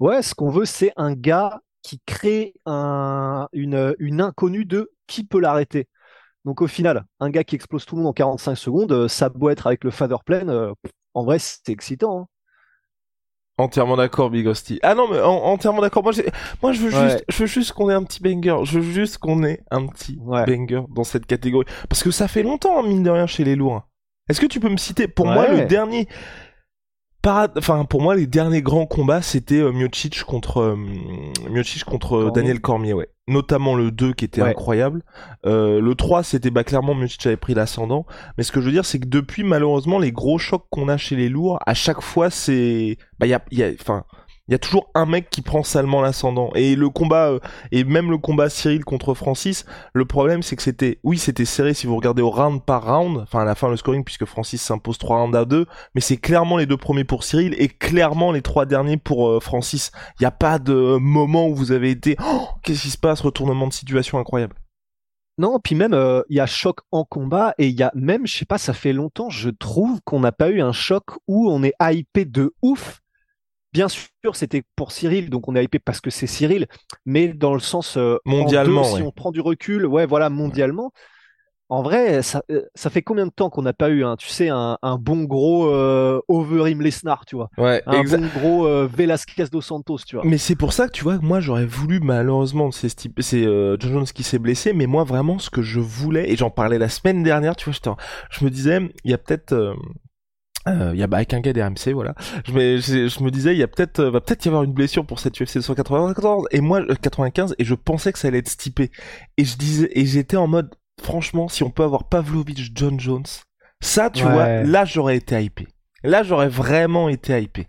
ouais, 0.00 0.22
ce 0.22 0.34
qu'on 0.34 0.50
veut 0.50 0.64
c'est 0.64 0.92
un 0.96 1.14
gars 1.14 1.60
qui 1.82 2.00
crée 2.04 2.54
un, 2.66 3.48
une, 3.52 3.94
une 3.98 4.20
inconnue 4.20 4.64
de 4.64 4.90
qui 5.08 5.24
peut 5.24 5.40
l'arrêter? 5.40 5.88
Donc 6.44 6.62
au 6.62 6.68
final, 6.68 7.04
un 7.20 7.30
gars 7.30 7.44
qui 7.44 7.56
explose 7.56 7.84
tout 7.84 7.96
le 7.96 8.02
monde 8.02 8.10
en 8.10 8.14
45 8.14 8.54
secondes, 8.54 8.92
euh, 8.92 9.08
ça 9.08 9.28
doit 9.28 9.52
être 9.52 9.66
avec 9.66 9.82
le 9.82 9.90
father 9.90 10.18
plan, 10.24 10.48
euh, 10.48 10.72
en 11.14 11.24
vrai 11.24 11.38
c'est 11.40 11.68
excitant. 11.70 12.20
Hein. 12.20 12.26
Entièrement 13.60 13.96
d'accord, 13.96 14.30
Big 14.30 14.46
Hostie. 14.46 14.78
Ah 14.84 14.94
non, 14.94 15.08
mais 15.10 15.20
entièrement 15.20 15.82
d'accord. 15.82 16.04
Moi, 16.04 16.12
moi, 16.62 16.70
je 16.70 16.80
veux 16.80 16.90
juste, 16.90 17.24
je 17.28 17.38
veux 17.38 17.46
juste 17.46 17.72
qu'on 17.72 17.90
ait 17.90 17.94
un 17.94 18.04
petit 18.04 18.22
banger. 18.22 18.58
Je 18.62 18.78
veux 18.78 18.92
juste 18.92 19.18
qu'on 19.18 19.42
ait 19.42 19.64
un 19.72 19.88
petit 19.88 20.16
banger 20.16 20.82
dans 20.90 21.02
cette 21.02 21.26
catégorie. 21.26 21.66
Parce 21.88 22.04
que 22.04 22.12
ça 22.12 22.28
fait 22.28 22.44
longtemps, 22.44 22.80
mine 22.84 23.02
de 23.02 23.10
rien, 23.10 23.26
chez 23.26 23.42
les 23.42 23.56
lourds. 23.56 23.82
Est-ce 24.28 24.40
que 24.40 24.46
tu 24.46 24.60
peux 24.60 24.68
me 24.68 24.76
citer, 24.76 25.08
pour 25.08 25.26
moi, 25.26 25.48
le 25.48 25.64
dernier, 25.64 26.06
enfin 27.56 27.84
pour 27.84 28.02
moi 28.02 28.14
les 28.14 28.26
derniers 28.26 28.62
grands 28.62 28.86
combats 28.86 29.22
c'était 29.22 29.60
euh, 29.60 29.72
Miocic 29.72 30.22
contre 30.24 30.60
euh, 30.60 30.76
contre 31.86 32.16
euh, 32.16 32.30
Daniel 32.30 32.60
Cormier 32.60 32.92
ouais. 32.92 33.08
Notamment 33.26 33.74
le 33.74 33.90
2 33.90 34.14
qui 34.14 34.24
était 34.24 34.40
incroyable. 34.40 35.02
Euh, 35.44 35.82
le 35.82 35.94
3 35.94 36.22
c'était 36.22 36.50
bah 36.50 36.64
clairement 36.64 36.94
Miocic 36.94 37.26
avait 37.26 37.36
pris 37.36 37.52
l'ascendant. 37.52 38.06
Mais 38.36 38.44
ce 38.44 38.52
que 38.52 38.60
je 38.60 38.66
veux 38.66 38.72
dire 38.72 38.86
c'est 38.86 38.98
que 38.98 39.06
depuis 39.06 39.44
malheureusement 39.44 39.98
les 39.98 40.12
gros 40.12 40.38
chocs 40.38 40.64
qu'on 40.70 40.88
a 40.88 40.96
chez 40.96 41.16
les 41.16 41.28
lourds 41.28 41.58
à 41.66 41.74
chaque 41.74 42.00
fois 42.00 42.30
c'est 42.30 42.96
bah 43.18 43.26
il 43.26 43.30
y 43.30 43.34
a 43.34 43.42
y 43.50 43.62
a 43.62 43.70
enfin 43.80 44.04
il 44.48 44.52
y 44.52 44.54
a 44.54 44.58
toujours 44.58 44.90
un 44.94 45.06
mec 45.06 45.28
qui 45.30 45.42
prend 45.42 45.62
salement 45.62 46.00
l'ascendant. 46.00 46.50
Et 46.54 46.74
le 46.74 46.88
combat, 46.88 47.30
euh, 47.30 47.40
et 47.70 47.84
même 47.84 48.10
le 48.10 48.18
combat 48.18 48.48
Cyril 48.48 48.84
contre 48.84 49.14
Francis, 49.14 49.66
le 49.92 50.04
problème 50.04 50.42
c'est 50.42 50.56
que 50.56 50.62
c'était, 50.62 50.98
oui 51.04 51.18
c'était 51.18 51.44
serré 51.44 51.74
si 51.74 51.86
vous 51.86 51.96
regardez 51.96 52.22
au 52.22 52.30
round 52.30 52.62
par 52.62 52.84
round, 52.86 53.18
enfin 53.18 53.40
à 53.40 53.44
la 53.44 53.54
fin 53.54 53.68
le 53.68 53.76
scoring 53.76 54.04
puisque 54.04 54.24
Francis 54.24 54.62
s'impose 54.62 54.98
3 54.98 55.20
rounds 55.20 55.36
à 55.36 55.44
2, 55.44 55.66
mais 55.94 56.00
c'est 56.00 56.16
clairement 56.16 56.56
les 56.56 56.66
deux 56.66 56.76
premiers 56.76 57.04
pour 57.04 57.24
Cyril 57.24 57.54
et 57.58 57.68
clairement 57.68 58.32
les 58.32 58.42
trois 58.42 58.66
derniers 58.66 58.96
pour 58.96 59.28
euh, 59.28 59.40
Francis. 59.40 59.92
Il 60.18 60.22
n'y 60.22 60.26
a 60.26 60.30
pas 60.30 60.58
de 60.58 60.96
moment 60.98 61.48
où 61.48 61.54
vous 61.54 61.72
avez 61.72 61.90
été, 61.90 62.16
oh, 62.24 62.48
qu'est-ce 62.62 62.82
qui 62.82 62.90
se 62.90 62.98
passe, 62.98 63.20
retournement 63.20 63.66
de 63.66 63.72
situation 63.72 64.18
incroyable. 64.18 64.56
Non, 65.38 65.60
puis 65.62 65.76
même 65.76 65.94
euh, 65.94 66.22
il 66.28 66.36
y 66.36 66.40
a 66.40 66.46
choc 66.46 66.80
en 66.90 67.04
combat 67.04 67.54
et 67.58 67.68
il 67.68 67.78
y 67.78 67.82
a 67.84 67.92
même, 67.94 68.26
je 68.26 68.36
sais 68.36 68.44
pas, 68.44 68.58
ça 68.58 68.72
fait 68.72 68.92
longtemps, 68.92 69.30
je 69.30 69.50
trouve 69.50 70.00
qu'on 70.04 70.20
n'a 70.20 70.32
pas 70.32 70.48
eu 70.48 70.60
un 70.60 70.72
choc 70.72 71.04
où 71.28 71.50
on 71.50 71.62
est 71.62 71.74
hypé 71.80 72.24
de 72.24 72.54
ouf 72.60 73.02
Bien 73.78 73.88
sûr, 73.88 74.34
c'était 74.34 74.64
pour 74.74 74.90
Cyril, 74.90 75.30
donc 75.30 75.46
on 75.46 75.54
est 75.54 75.62
hypé 75.62 75.78
parce 75.78 76.00
que 76.00 76.10
c'est 76.10 76.26
Cyril, 76.26 76.66
mais 77.06 77.28
dans 77.28 77.54
le 77.54 77.60
sens 77.60 77.96
euh, 77.96 78.16
mondialement, 78.26 78.82
si 78.82 79.02
on 79.02 79.12
prend 79.12 79.30
du 79.30 79.40
recul, 79.40 79.86
ouais, 79.86 80.04
voilà, 80.04 80.30
mondialement. 80.30 80.90
En 81.68 81.82
vrai, 81.82 82.22
ça, 82.22 82.42
euh, 82.50 82.62
ça 82.74 82.90
fait 82.90 83.02
combien 83.02 83.24
de 83.26 83.30
temps 83.30 83.50
qu'on 83.50 83.62
n'a 83.62 83.72
pas 83.72 83.88
eu, 83.90 84.02
un, 84.02 84.16
tu 84.16 84.26
sais, 84.26 84.48
un, 84.48 84.78
un 84.82 84.96
bon 84.96 85.22
gros 85.22 85.68
euh, 85.68 86.20
Overeem 86.26 86.82
Lesnar, 86.82 87.24
tu 87.24 87.36
vois, 87.36 87.50
ouais, 87.56 87.80
un 87.86 88.02
bon 88.02 88.26
gros 88.34 88.66
euh, 88.66 88.88
Velasquez 88.92 89.44
dos 89.52 89.60
Santos, 89.60 89.98
tu 90.04 90.16
vois? 90.16 90.24
Mais 90.24 90.38
c'est 90.38 90.56
pour 90.56 90.72
ça 90.72 90.88
que 90.88 90.92
tu 90.92 91.04
vois, 91.04 91.18
moi 91.22 91.38
j'aurais 91.38 91.66
voulu, 91.66 92.00
malheureusement, 92.00 92.72
c'est 92.72 92.88
c'est 93.20 93.46
euh, 93.46 93.76
John 93.78 93.92
Jones 93.92 94.06
qui 94.06 94.24
s'est 94.24 94.40
blessé, 94.40 94.72
mais 94.72 94.86
moi 94.86 95.04
vraiment 95.04 95.38
ce 95.38 95.50
que 95.50 95.62
je 95.62 95.78
voulais, 95.78 96.32
et 96.32 96.34
j'en 96.34 96.50
parlais 96.50 96.78
la 96.78 96.88
semaine 96.88 97.22
dernière, 97.22 97.54
tu 97.54 97.70
vois, 97.70 97.96
je 98.28 98.44
me 98.44 98.50
disais, 98.50 98.80
il 99.04 99.12
y 99.12 99.14
a 99.14 99.18
peut-être 99.18 99.76
euh, 100.70 100.90
il 100.94 101.00
y 101.00 101.02
a 101.02 101.06
bah, 101.06 101.18
avec 101.18 101.34
un 101.34 101.40
gars 101.40 101.52
des 101.52 101.62
RMC 101.62 101.92
voilà. 101.92 102.14
Je 102.46 102.52
me, 102.52 102.78
je, 102.78 103.22
me 103.22 103.30
disais 103.30 103.54
il 103.54 103.58
y 103.58 103.62
a 103.62 103.68
peut-être 103.68 104.00
euh, 104.00 104.10
va 104.10 104.20
peut-être 104.20 104.44
y 104.44 104.48
avoir 104.48 104.62
une 104.62 104.72
blessure 104.72 105.06
pour 105.06 105.20
cette 105.20 105.40
UFC 105.40 105.54
294 105.54 106.48
et 106.50 106.60
moi 106.60 106.82
95 106.84 107.52
euh, 107.52 107.54
et 107.58 107.64
je 107.64 107.74
pensais 107.74 108.12
que 108.12 108.18
ça 108.18 108.28
allait 108.28 108.38
être 108.38 108.48
stippé 108.48 108.90
et 109.36 109.44
je 109.44 109.56
disais 109.56 109.90
et 109.92 110.06
j'étais 110.06 110.36
en 110.36 110.46
mode 110.46 110.74
franchement 111.02 111.48
si 111.48 111.62
on 111.62 111.70
peut 111.70 111.82
avoir 111.82 112.08
Pavlovich 112.08 112.70
John 112.74 112.98
Jones 112.98 113.26
ça 113.80 114.10
tu 114.10 114.22
vois 114.22 114.62
là 114.62 114.84
j'aurais 114.84 115.16
été 115.16 115.42
hypé. 115.42 115.68
Là 116.02 116.22
j'aurais 116.22 116.48
vraiment 116.48 117.08
été 117.08 117.40
hypé. 117.40 117.66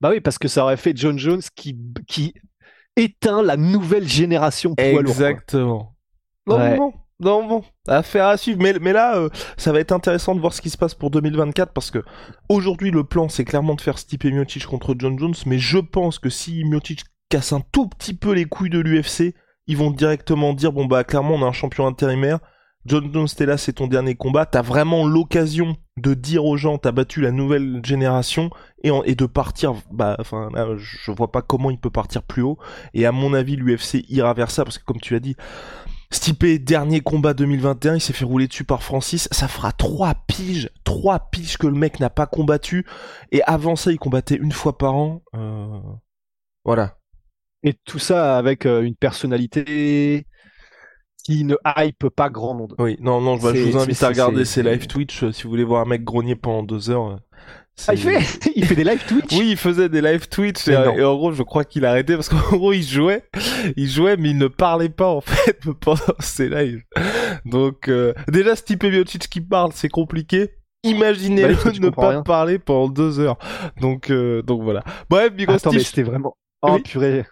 Bah 0.00 0.10
oui 0.10 0.20
parce 0.20 0.38
que 0.38 0.48
ça 0.48 0.64
aurait 0.64 0.76
fait 0.76 0.96
John 0.96 1.18
Jones 1.18 1.42
qui 1.54 1.78
qui 2.08 2.34
éteint 2.96 3.42
la 3.42 3.56
nouvelle 3.56 4.08
génération 4.08 4.74
poids 4.74 5.00
exactement. 5.00 5.94
Non, 6.46 6.58
non, 6.76 6.92
bon, 7.22 7.62
affaire 7.88 8.26
à 8.26 8.36
suivre. 8.36 8.60
Mais, 8.60 8.92
là, 8.92 9.16
euh, 9.16 9.28
ça 9.56 9.72
va 9.72 9.80
être 9.80 9.92
intéressant 9.92 10.34
de 10.34 10.40
voir 10.40 10.52
ce 10.52 10.60
qui 10.60 10.70
se 10.70 10.76
passe 10.76 10.94
pour 10.94 11.10
2024 11.10 11.72
parce 11.72 11.90
que 11.90 12.02
aujourd'hui, 12.48 12.90
le 12.90 13.04
plan, 13.04 13.28
c'est 13.28 13.44
clairement 13.44 13.74
de 13.74 13.80
faire 13.80 13.98
Stipe 13.98 14.24
Miocic 14.24 14.66
contre 14.66 14.94
John 14.98 15.18
Jones. 15.18 15.34
Mais 15.46 15.58
je 15.58 15.78
pense 15.78 16.18
que 16.18 16.28
si 16.28 16.64
Miocic 16.64 17.04
casse 17.28 17.52
un 17.52 17.62
tout 17.72 17.88
petit 17.88 18.14
peu 18.14 18.32
les 18.32 18.44
couilles 18.44 18.70
de 18.70 18.78
l'UFC, 18.78 19.34
ils 19.66 19.76
vont 19.76 19.90
directement 19.90 20.52
dire 20.52 20.72
bon, 20.72 20.86
bah, 20.86 21.04
clairement, 21.04 21.34
on 21.34 21.42
a 21.42 21.46
un 21.46 21.52
champion 21.52 21.86
intérimaire. 21.86 22.38
John 22.84 23.12
Jones, 23.12 23.28
t'es 23.28 23.46
là, 23.46 23.56
c'est 23.56 23.74
ton 23.74 23.86
dernier 23.86 24.16
combat. 24.16 24.44
T'as 24.44 24.62
vraiment 24.62 25.06
l'occasion 25.06 25.76
de 25.98 26.14
dire 26.14 26.44
aux 26.44 26.56
gens, 26.56 26.78
t'as 26.78 26.90
battu 26.90 27.20
la 27.20 27.30
nouvelle 27.30 27.80
génération 27.84 28.50
et, 28.82 29.14
de 29.14 29.26
partir. 29.26 29.74
Bah, 29.92 30.16
enfin, 30.18 30.50
je 30.76 31.12
vois 31.12 31.30
pas 31.30 31.42
comment 31.42 31.70
il 31.70 31.78
peut 31.78 31.90
partir 31.90 32.22
plus 32.22 32.42
haut. 32.42 32.58
Et 32.92 33.06
à 33.06 33.12
mon 33.12 33.34
avis, 33.34 33.56
l'UFC 33.56 34.04
ira 34.08 34.34
vers 34.34 34.50
ça 34.50 34.64
parce 34.64 34.78
que, 34.78 34.84
comme 34.84 35.00
tu 35.00 35.14
l'as 35.14 35.20
dit, 35.20 35.36
Stipe, 36.12 36.44
dernier 36.62 37.00
combat 37.00 37.32
2021, 37.32 37.94
il 37.94 38.00
s'est 38.00 38.12
fait 38.12 38.26
rouler 38.26 38.46
dessus 38.46 38.64
par 38.64 38.82
Francis. 38.82 39.28
Ça 39.32 39.48
fera 39.48 39.72
trois 39.72 40.14
piges, 40.26 40.70
trois 40.84 41.30
piges 41.30 41.56
que 41.56 41.66
le 41.66 41.74
mec 41.74 42.00
n'a 42.00 42.10
pas 42.10 42.26
combattu. 42.26 42.86
Et 43.30 43.42
avant 43.44 43.76
ça, 43.76 43.92
il 43.92 43.98
combattait 43.98 44.36
une 44.36 44.52
fois 44.52 44.76
par 44.76 44.94
an. 44.94 45.22
Euh, 45.34 45.80
voilà. 46.64 46.98
Et 47.62 47.74
tout 47.86 47.98
ça 47.98 48.36
avec 48.36 48.66
euh, 48.66 48.82
une 48.82 48.94
personnalité 48.94 50.26
qui 51.24 51.44
ne 51.44 51.56
hype 51.78 52.08
pas 52.08 52.28
grand 52.28 52.54
monde. 52.54 52.74
Oui, 52.78 52.96
non, 53.00 53.20
non, 53.20 53.38
je 53.38 53.70
vous 53.70 53.78
invite 53.78 54.02
à 54.02 54.08
regarder 54.08 54.44
ses 54.44 54.62
live 54.62 54.86
Twitch 54.86 55.22
euh, 55.22 55.32
si 55.32 55.44
vous 55.44 55.50
voulez 55.50 55.64
voir 55.64 55.82
un 55.82 55.88
mec 55.88 56.04
grogner 56.04 56.36
pendant 56.36 56.62
deux 56.62 56.90
heures. 56.90 57.20
Ah, 57.88 57.94
il 57.94 57.98
fait, 57.98 58.50
il 58.54 58.64
fait 58.64 58.74
des 58.74 58.84
live 58.84 59.02
Twitch. 59.06 59.32
Oui, 59.32 59.50
il 59.52 59.56
faisait 59.56 59.88
des 59.88 60.00
live 60.00 60.28
Twitch 60.28 60.68
et, 60.68 60.76
en 60.76 61.16
gros, 61.16 61.32
je 61.32 61.42
crois 61.42 61.64
qu'il 61.64 61.84
a 61.84 61.90
arrêté 61.90 62.14
parce 62.14 62.28
qu'en 62.28 62.36
gros, 62.56 62.72
il 62.72 62.82
jouait, 62.82 63.24
il 63.76 63.88
jouait, 63.88 64.16
mais 64.16 64.30
il 64.30 64.38
ne 64.38 64.46
parlait 64.46 64.88
pas 64.88 65.08
en 65.08 65.20
fait 65.20 65.58
pendant 65.80 66.14
ses 66.20 66.48
lives. 66.48 66.82
Donc 67.44 67.88
euh, 67.88 68.12
déjà, 68.28 68.54
Stipe 68.56 68.84
Miocic 68.84 69.28
qui 69.28 69.40
parle, 69.40 69.72
c'est 69.74 69.88
compliqué. 69.88 70.50
Imaginez-le 70.84 71.54
bah, 71.54 71.70
ne 71.80 71.88
pas 71.90 72.22
parler 72.22 72.58
pendant 72.58 72.88
deux 72.88 73.20
heures. 73.20 73.38
Donc, 73.80 74.10
euh, 74.10 74.42
donc 74.42 74.62
voilà. 74.62 74.82
Bref, 75.08 75.32
Big 75.32 75.48
Attends, 75.48 75.70
mais 75.72 75.78
c'était 75.78 76.02
vraiment. 76.02 76.36
Oh 76.62 76.78
purée. 76.78 77.24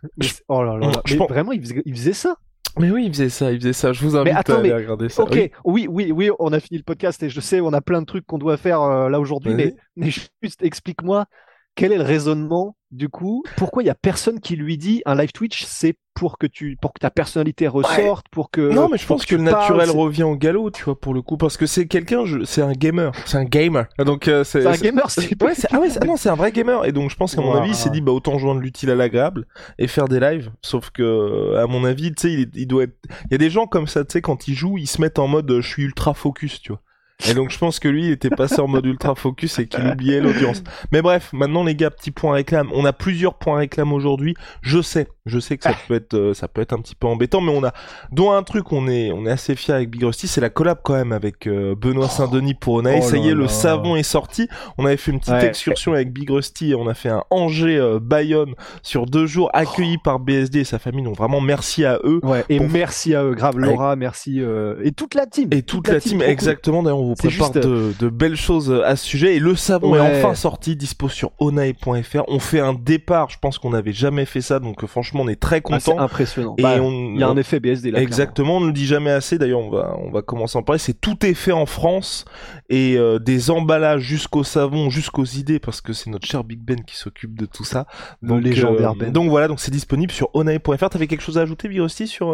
Oh 0.49 0.63
là 0.63 0.77
là. 0.77 0.91
Mais 1.09 1.17
vraiment, 1.17 1.53
il 1.53 1.61
faisait, 1.61 1.83
il 1.85 1.95
faisait 1.95 2.13
ça. 2.13 2.37
Mais 2.79 2.91
oui, 2.91 3.07
il 3.07 3.13
faisait 3.13 3.29
ça, 3.29 3.53
il 3.53 3.59
faisait 3.59 3.73
ça. 3.73 3.93
Je 3.93 4.03
vous 4.03 4.17
invite 4.17 4.49
à 4.49 4.59
aller 4.59 4.73
regarder 4.73 5.09
ça. 5.09 5.23
Ok, 5.23 5.51
oui. 5.65 5.87
oui, 5.89 6.13
oui, 6.13 6.31
on 6.39 6.53
a 6.53 6.61
fini 6.61 6.79
le 6.79 6.85
podcast 6.85 7.23
et 7.23 7.29
je 7.29 7.41
sais, 7.41 7.61
on 7.61 7.73
a 7.73 7.81
plein 7.81 8.01
de 8.01 8.07
trucs 8.07 8.27
qu'on 8.27 8.39
doit 8.39 8.57
faire 8.57 8.83
euh, 8.83 9.09
là 9.09 9.21
aujourd'hui, 9.21 9.55
mais, 9.55 9.75
mais 9.97 10.11
juste 10.43 10.63
explique-moi 10.63 11.27
quel 11.75 11.93
est 11.93 11.99
le 11.99 12.05
raisonnement 12.05 12.77
du 12.91 13.09
coup? 13.09 13.43
Pourquoi 13.57 13.83
il 13.83 13.87
y 13.87 13.91
a 13.91 13.95
personne 13.95 14.41
qui 14.41 14.57
lui 14.57 14.77
dit 14.77 15.03
un 15.07 15.15
live 15.15 15.33
Twitch, 15.33 15.65
c'est 15.65 15.97
pour 16.15 16.39
que 16.39 16.47
tu, 16.47 16.77
pour 16.81 16.93
que 16.93 16.99
ta 16.99 17.11
personnalité 17.11 17.69
ressorte, 17.69 18.27
pour 18.31 18.51
que 18.51 18.61
non, 18.61 18.89
mais 18.91 18.99
je 18.99 19.07
pense 19.07 19.25
que, 19.25 19.37
le 19.37 19.43
naturel 19.43 19.91
revient 19.91 20.25
au 20.25 20.37
galop, 20.37 20.71
tu 20.71 20.85
vois, 20.85 20.99
pour 20.99 21.15
le 21.15 21.23
coup, 21.23 21.37
parce 21.37 21.57
que 21.57 21.67
c'est 21.67 21.87
quelqu'un, 21.87 22.25
c'est 22.45 22.63
un 22.63 22.73
gamer, 22.73 23.13
c'est 23.25 23.39
un 23.39 23.45
gamer. 23.45 23.87
Donc 23.99 24.29
euh, 24.29 24.45
c'est 24.45 24.67
un 24.67 24.77
gamer, 24.77 25.11
c'est 25.11 25.43
ouais, 25.43 25.55
ah 25.71 25.81
ouais, 25.81 25.89
non, 26.07 26.17
c'est 26.17 26.29
un 26.29 26.35
vrai 26.35 26.53
gamer. 26.53 26.85
Et 26.85 26.93
donc 26.93 27.11
je 27.11 27.17
pense 27.17 27.35
qu'à 27.35 27.41
mon 27.41 27.55
avis, 27.55 27.71
il 27.71 27.77
s'est 27.77 27.91
dit 27.91 28.01
bah 28.01 28.13
autant 28.13 28.39
joindre 28.39 28.61
l'utile 28.61 28.91
à 28.91 28.95
l'agréable 28.95 29.47
et 29.79 29.87
faire 29.87 30.09
des 30.09 30.21
lives. 30.21 30.51
Sauf 30.63 30.91
que 30.91 31.57
à 31.57 31.67
mon 31.67 31.85
avis, 31.85 32.13
tu 32.13 32.23
sais, 32.23 32.33
il, 32.33 32.51
il, 32.55 32.67
doit 32.67 32.85
être, 32.85 32.97
il 33.27 33.33
y 33.33 33.35
a 33.35 33.39
des 33.39 33.51
gens 33.51 33.67
comme 33.67 33.87
ça, 33.87 34.05
tu 34.05 34.13
sais, 34.13 34.21
quand 34.21 34.49
ils 34.49 34.55
jouent, 34.55 34.77
ils 34.77 34.89
se 34.89 35.01
mettent 35.01 35.19
en 35.19 35.29
mode 35.29 35.61
je 35.61 35.67
suis 35.67 35.85
ultra 35.85 36.13
focus, 36.13 36.61
tu 36.61 36.73
vois. 36.73 36.83
Et 37.29 37.35
donc 37.35 37.51
je 37.51 37.59
pense 37.59 37.79
que 37.79 37.89
lui 37.89 38.07
il 38.07 38.13
était 38.13 38.31
passé 38.31 38.61
en 38.61 38.69
mode 38.69 38.87
ultra 38.87 39.15
focus 39.15 39.59
et 39.59 39.67
qu'il 39.67 39.87
oubliait 39.87 40.21
l'audience. 40.21 40.63
Mais 40.93 41.03
bref, 41.03 41.31
maintenant 41.33 41.65
les 41.65 41.75
gars, 41.75 41.91
petit 41.91 42.11
point 42.11 42.35
réclame. 42.35 42.69
On 42.73 42.85
a 42.85 42.93
plusieurs 42.93 43.39
points 43.39 43.59
réclame 43.59 43.93
aujourd'hui. 43.93 44.35
Je 44.63 44.81
sais, 44.81 45.09
je 45.27 45.39
sais 45.39 45.57
que 45.57 45.65
ça 45.65 45.75
peut 45.87 45.95
être 45.95 46.15
euh, 46.15 46.35
ça 46.35 46.49
peut 46.49 46.61
être 46.61 46.73
un 46.73 46.81
petit 46.81 46.95
peu 46.95 47.07
embêtant, 47.07 47.41
mais 47.41 47.53
on 47.53 47.65
a 47.65 47.73
dont 48.13 48.33
un 48.33 48.43
truc 48.43 48.73
on 48.73 48.89
est 48.89 49.13
on 49.13 49.27
est 49.27 49.31
assez 49.31 49.55
fier 49.55 49.77
avec 49.77 49.91
Big 49.91 50.03
Rusty, 50.03 50.29
c'est 50.29 50.41
la 50.41 50.51
collab 50.51 50.79
quand 50.83 50.95
même 50.95 51.13
avec 51.13 51.47
euh, 51.47 51.75
Benoît 51.75 52.07
oh. 52.07 52.15
Saint-Denis 52.15 52.55
pour 52.55 52.75
Onaï. 52.75 53.01
Oh 53.03 53.07
ça 53.07 53.17
y 53.17 53.29
est, 53.29 53.35
le 53.35 53.49
savon 53.49 53.97
est 53.97 54.03
sorti. 54.03 54.49
On 54.79 54.87
avait 54.87 54.97
fait 54.97 55.11
une 55.11 55.21
petite 55.21 55.43
excursion 55.43 55.93
avec 55.93 56.13
Big 56.13 56.31
Rusty 56.31 56.71
et 56.71 56.75
on 56.75 56.89
a 56.89 56.95
fait 56.95 57.11
un 57.11 57.23
Angers 57.31 57.79
euh, 57.79 57.99
Bayonne 58.01 58.55
sur 58.83 59.07
deux 59.07 59.27
jours 59.27 59.51
accueilli 59.53 59.99
par 59.99 60.21
BSD 60.21 60.61
et 60.61 60.65
sa 60.65 60.79
famille. 60.79 61.05
Donc 61.05 61.17
vraiment 61.17 61.41
merci 61.41 61.85
à 61.85 61.99
eux. 62.05 62.21
Ouais, 62.23 62.45
et 62.49 62.61
merci 62.61 63.15
à 63.15 63.25
eux, 63.25 63.35
grave 63.35 63.59
Laura, 63.59 63.97
merci 63.97 64.41
et 64.83 64.93
toute 64.93 65.15
la 65.15 65.27
team. 65.27 65.49
Et 65.53 65.63
toute, 65.63 65.89
la, 65.89 66.01
team, 66.01 66.23
exactement. 66.23 66.83
D'ailleurs, 66.83 67.03
vous 67.03 67.15
prépare 67.15 67.51
de, 67.51 67.93
de, 67.99 68.09
belles 68.09 68.37
choses 68.37 68.73
à 68.85 68.97
ce 68.97 69.07
sujet. 69.07 69.37
Et 69.37 69.39
le 69.39 69.57
savon 69.57 69.95
est 69.97 70.01
enfin 70.01 70.35
sorti, 70.35 70.77
dispo 70.77 71.09
sur 71.09 71.33
onae.fr. 71.39 72.23
On 72.29 72.39
fait 72.39 72.61
un 72.61 72.75
départ, 72.75 73.31
je 73.31 73.39
pense 73.39 73.59
qu'on 73.59 73.71
n'avait 73.71 73.93
jamais 73.93 74.25
fait 74.25 74.41
ça, 74.41 74.59
donc 74.59 74.83
euh, 74.83 74.87
franchement 75.11 75.25
on 75.25 75.29
est 75.29 75.41
très 75.41 75.61
content. 75.61 75.97
Ah, 75.99 76.05
impressionnant. 76.05 76.55
Et 76.59 76.63
bah, 76.63 76.77
il 76.77 77.19
y 77.19 77.23
a 77.23 77.29
un 77.29 77.37
effet 77.37 77.61
BSD 77.61 77.91
là. 77.91 78.01
Exactement, 78.01 78.57
on 78.57 78.61
ne 78.61 78.67
le 78.67 78.73
dit 78.73 78.87
jamais 78.87 79.11
assez. 79.11 79.39
D'ailleurs, 79.39 79.61
on 79.61 79.71
va 79.71 79.97
on 79.99 80.11
va 80.11 80.23
commencer 80.23 80.57
à 80.57 80.61
en 80.61 80.63
parler. 80.63 80.79
C'est 80.79 81.01
tout 81.01 81.25
est 81.27 81.35
fait 81.35 81.53
en 81.53 81.67
France 81.67 82.25
et 82.69 82.97
euh, 82.97 83.19
des 83.19 83.51
emballages 83.51 84.03
jusqu'au 84.03 84.45
savon, 84.45 84.91
jusqu'aux 84.91 85.25
idées, 85.25 85.59
parce 85.59 85.81
que 85.81 85.93
c'est 85.93 86.11
notre 86.11 86.27
cher 86.27 86.45
Big 86.45 86.61
Ben 86.61 86.85
qui 86.85 86.97
s'occupe 86.97 87.39
de 87.39 87.47
tout 87.47 87.65
ça. 87.65 87.87
Donc, 88.23 88.43
légendaire 88.43 88.93
euh, 88.93 88.99
Ben. 88.99 89.13
Donc 89.13 89.29
voilà, 89.29 89.49
donc 89.49 89.61
c'est 89.61 89.71
disponible 89.71 90.13
sur 90.13 90.31
onae.fr. 90.35 90.89
T'avais 90.89 91.07
quelque 91.07 91.23
chose 91.23 91.39
à 91.39 91.43
ajouter, 91.43 91.69
Virosti, 91.69 92.07
sur 92.07 92.33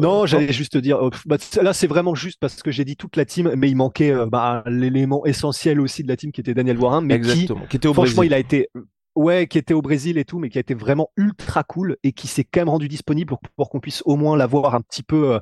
Non, 0.00 0.26
j'allais 0.26 0.52
juste 0.52 0.76
dire. 0.76 0.98
Bah, 1.26 1.36
là, 1.60 1.72
c'est 1.72 1.86
vraiment 1.86 2.14
juste 2.14 2.38
parce 2.40 2.62
que 2.62 2.70
j'ai 2.70 2.84
dit 2.84 2.96
toute 2.96 3.16
la 3.16 3.24
team, 3.24 3.52
mais 3.56 3.68
il 3.68 3.76
manquait 3.76 4.14
bah, 4.26 4.62
l'élément 4.66 5.24
essentiel 5.26 5.80
aussi 5.80 6.02
de 6.02 6.08
la 6.08 6.16
team 6.16 6.32
qui 6.32 6.40
était 6.40 6.54
Daniel 6.54 6.78
Warren, 6.78 7.04
mais 7.04 7.20
qui, 7.20 7.48
était 7.72 7.88
au 7.88 7.94
franchement, 7.94 8.22
il 8.22 8.34
a 8.34 8.38
été 8.38 8.68
Ouais, 9.16 9.46
qui 9.46 9.58
était 9.58 9.74
au 9.74 9.82
Brésil 9.82 10.18
et 10.18 10.24
tout, 10.24 10.38
mais 10.38 10.50
qui 10.50 10.58
a 10.58 10.60
été 10.60 10.74
vraiment 10.74 11.10
ultra 11.16 11.64
cool 11.64 11.96
et 12.04 12.12
qui 12.12 12.26
s'est 12.28 12.44
quand 12.44 12.60
même 12.60 12.68
rendu 12.68 12.86
disponible 12.86 13.30
pour, 13.30 13.40
pour 13.56 13.70
qu'on 13.70 13.80
puisse 13.80 14.02
au 14.04 14.16
moins 14.16 14.36
la 14.36 14.46
voir 14.46 14.74
un 14.74 14.80
petit 14.82 15.02
peu 15.02 15.32
euh, 15.32 15.38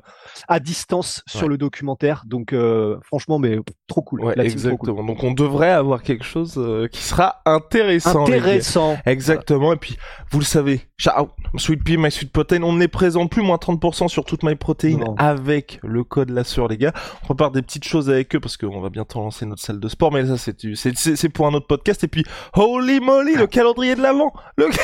à 0.47 0.59
distance 0.59 1.21
sur 1.27 1.47
le 1.49 1.57
documentaire. 1.57 2.23
Donc 2.25 2.53
euh, 2.53 2.97
franchement, 3.03 3.37
mais 3.37 3.59
trop 3.87 4.01
cool. 4.01 4.21
Ouais, 4.23 4.33
La 4.35 4.43
team, 4.43 4.53
trop 4.53 4.69
exactement. 4.69 4.95
cool. 4.95 5.07
Donc 5.07 5.23
on 5.23 5.31
devrait 5.33 5.71
avoir 5.71 6.01
quelque 6.03 6.23
chose 6.23 6.55
euh, 6.57 6.87
qui 6.87 7.03
sera 7.03 7.41
intéressant. 7.45 8.23
Intéressant. 8.23 8.97
Exactement. 9.05 9.73
Et 9.73 9.77
puis, 9.77 9.97
vous 10.31 10.39
le 10.39 10.45
savez, 10.45 10.81
ciao, 10.97 11.29
Sweet 11.57 11.83
Pea, 11.83 11.97
My 11.97 12.11
Sweet 12.11 12.31
Protein, 12.31 12.63
on 12.63 12.79
est 12.79 12.87
présent 12.87 13.27
plus 13.27 13.41
moins 13.41 13.57
30% 13.57 14.07
sur 14.07 14.23
toute 14.25 14.43
My 14.43 14.55
Protein 14.55 14.97
Non. 14.97 15.15
avec 15.17 15.79
le 15.83 16.03
code 16.03 16.29
la 16.29 16.43
sueur, 16.43 16.67
les 16.67 16.77
gars. 16.77 16.93
On 17.23 17.25
prépare 17.25 17.51
des 17.51 17.61
petites 17.61 17.83
choses 17.85 18.09
avec 18.09 18.35
eux 18.35 18.39
parce 18.39 18.57
qu'on 18.57 18.79
va 18.79 18.89
bientôt 18.89 19.19
lancer 19.19 19.45
notre 19.45 19.61
salle 19.61 19.79
de 19.79 19.87
sport, 19.87 20.11
mais 20.11 20.25
ça, 20.25 20.37
c'est, 20.37 21.29
pour 21.29 21.47
un 21.47 21.53
autre 21.53 21.67
podcast. 21.67 22.03
Et 22.03 22.07
puis, 22.07 22.23
holy 22.55 22.99
moly, 22.99 23.35
le 23.35 23.47
calendrier 23.65 23.95
de 23.95 24.01
l'avant. 24.01 24.31
Le 24.57 24.69
gars, 24.69 24.77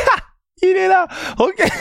il 0.61 0.69
est 0.77 0.87
là. 0.87 1.07
Ok. 1.39 1.63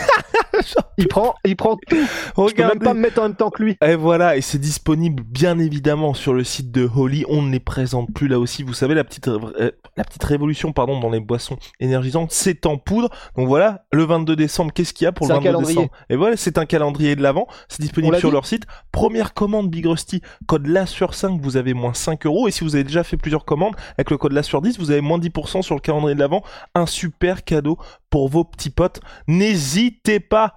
Il 0.99 1.09
prend, 1.09 1.35
il 1.45 1.57
prend 1.57 1.77
tout. 1.77 1.97
Je 1.97 2.33
peux 2.35 2.43
Regardez. 2.43 2.75
même 2.79 2.85
pas 2.85 2.93
me 2.95 3.01
mettre 3.01 3.21
en 3.21 3.23
même 3.23 3.35
temps 3.35 3.49
que 3.51 3.63
lui. 3.63 3.77
Et 3.83 3.95
voilà, 3.95 4.37
et 4.37 4.41
c'est 4.43 4.59
disponible 4.59 5.23
bien 5.23 5.59
évidemment 5.59 6.13
sur 6.13 6.35
le 6.35 6.45
site 6.45 6.71
de 6.71 6.89
Holly. 6.95 7.25
On 7.29 7.41
ne 7.41 7.51
les 7.51 7.61
présente 7.61 8.13
plus 8.13 8.29
là 8.29 8.39
aussi. 8.39 8.63
Vous 8.63 8.75
savez, 8.75 8.95
la 8.95 9.05
petite, 9.05 9.29
euh, 9.29 9.71
la 9.97 10.05
petite 10.05 10.23
révolution 10.25 10.73
pardon, 10.73 11.01
dans 11.01 11.09
les 11.09 11.21
boissons 11.21 11.57
énergisantes, 11.79 12.33
c'est 12.33 12.67
en 12.67 12.77
poudre. 12.77 13.09
Donc 13.37 13.49
voilà, 13.49 13.85
le 13.93 14.05
22 14.05 14.37
décembre, 14.37 14.73
qu'est-ce 14.75 14.93
qu'il 14.93 15.05
y 15.07 15.09
a 15.09 15.13
pour 15.13 15.27
le 15.29 15.33
un 15.33 15.37
22 15.37 15.45
calendrier. 15.49 15.75
décembre? 15.77 15.93
Et 16.11 16.17
voilà, 16.17 16.37
c'est 16.37 16.59
un 16.59 16.67
calendrier 16.67 17.17
de 17.17 17.23
l'avant. 17.23 17.47
C'est 17.69 17.81
On 17.81 17.85
disponible 17.85 18.19
sur 18.19 18.29
dit 18.29 18.35
leur 18.35 18.45
site. 18.45 18.65
Première 18.93 19.33
commande 19.33 19.71
Big 19.71 19.87
Rusty, 19.87 20.21
code 20.47 20.67
LA 20.67 20.85
sur 20.87 21.15
5, 21.15 21.41
vous 21.41 21.57
avez 21.57 21.73
moins 21.73 21.95
5 21.95 22.27
euros. 22.27 22.49
Et 22.49 22.51
si 22.51 22.65
vous 22.65 22.75
avez 22.75 22.85
déjà 22.85 23.05
fait 23.05 23.17
plusieurs 23.17 23.45
commandes, 23.47 23.77
avec 23.97 24.11
le 24.11 24.19
code 24.19 24.33
LA 24.33 24.43
sur 24.43 24.61
10, 24.61 24.79
vous 24.79 24.91
avez 24.91 25.01
moins 25.01 25.19
10% 25.19 25.63
sur 25.63 25.75
le 25.75 25.81
calendrier 25.81 26.15
de 26.15 26.21
l'avant. 26.21 26.43
Un 26.75 26.87
super 26.87 27.45
cadeau 27.45 27.79
pour 28.11 28.29
vos 28.29 28.45
petits 28.45 28.71
potes. 28.71 29.01
N'hésitez 29.27 30.21
pas. 30.21 30.55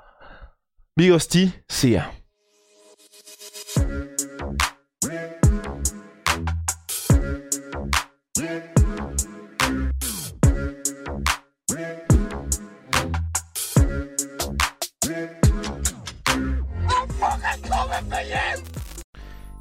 Big 0.98 1.12
Rusty, 1.12 1.52
c'est 1.68 1.98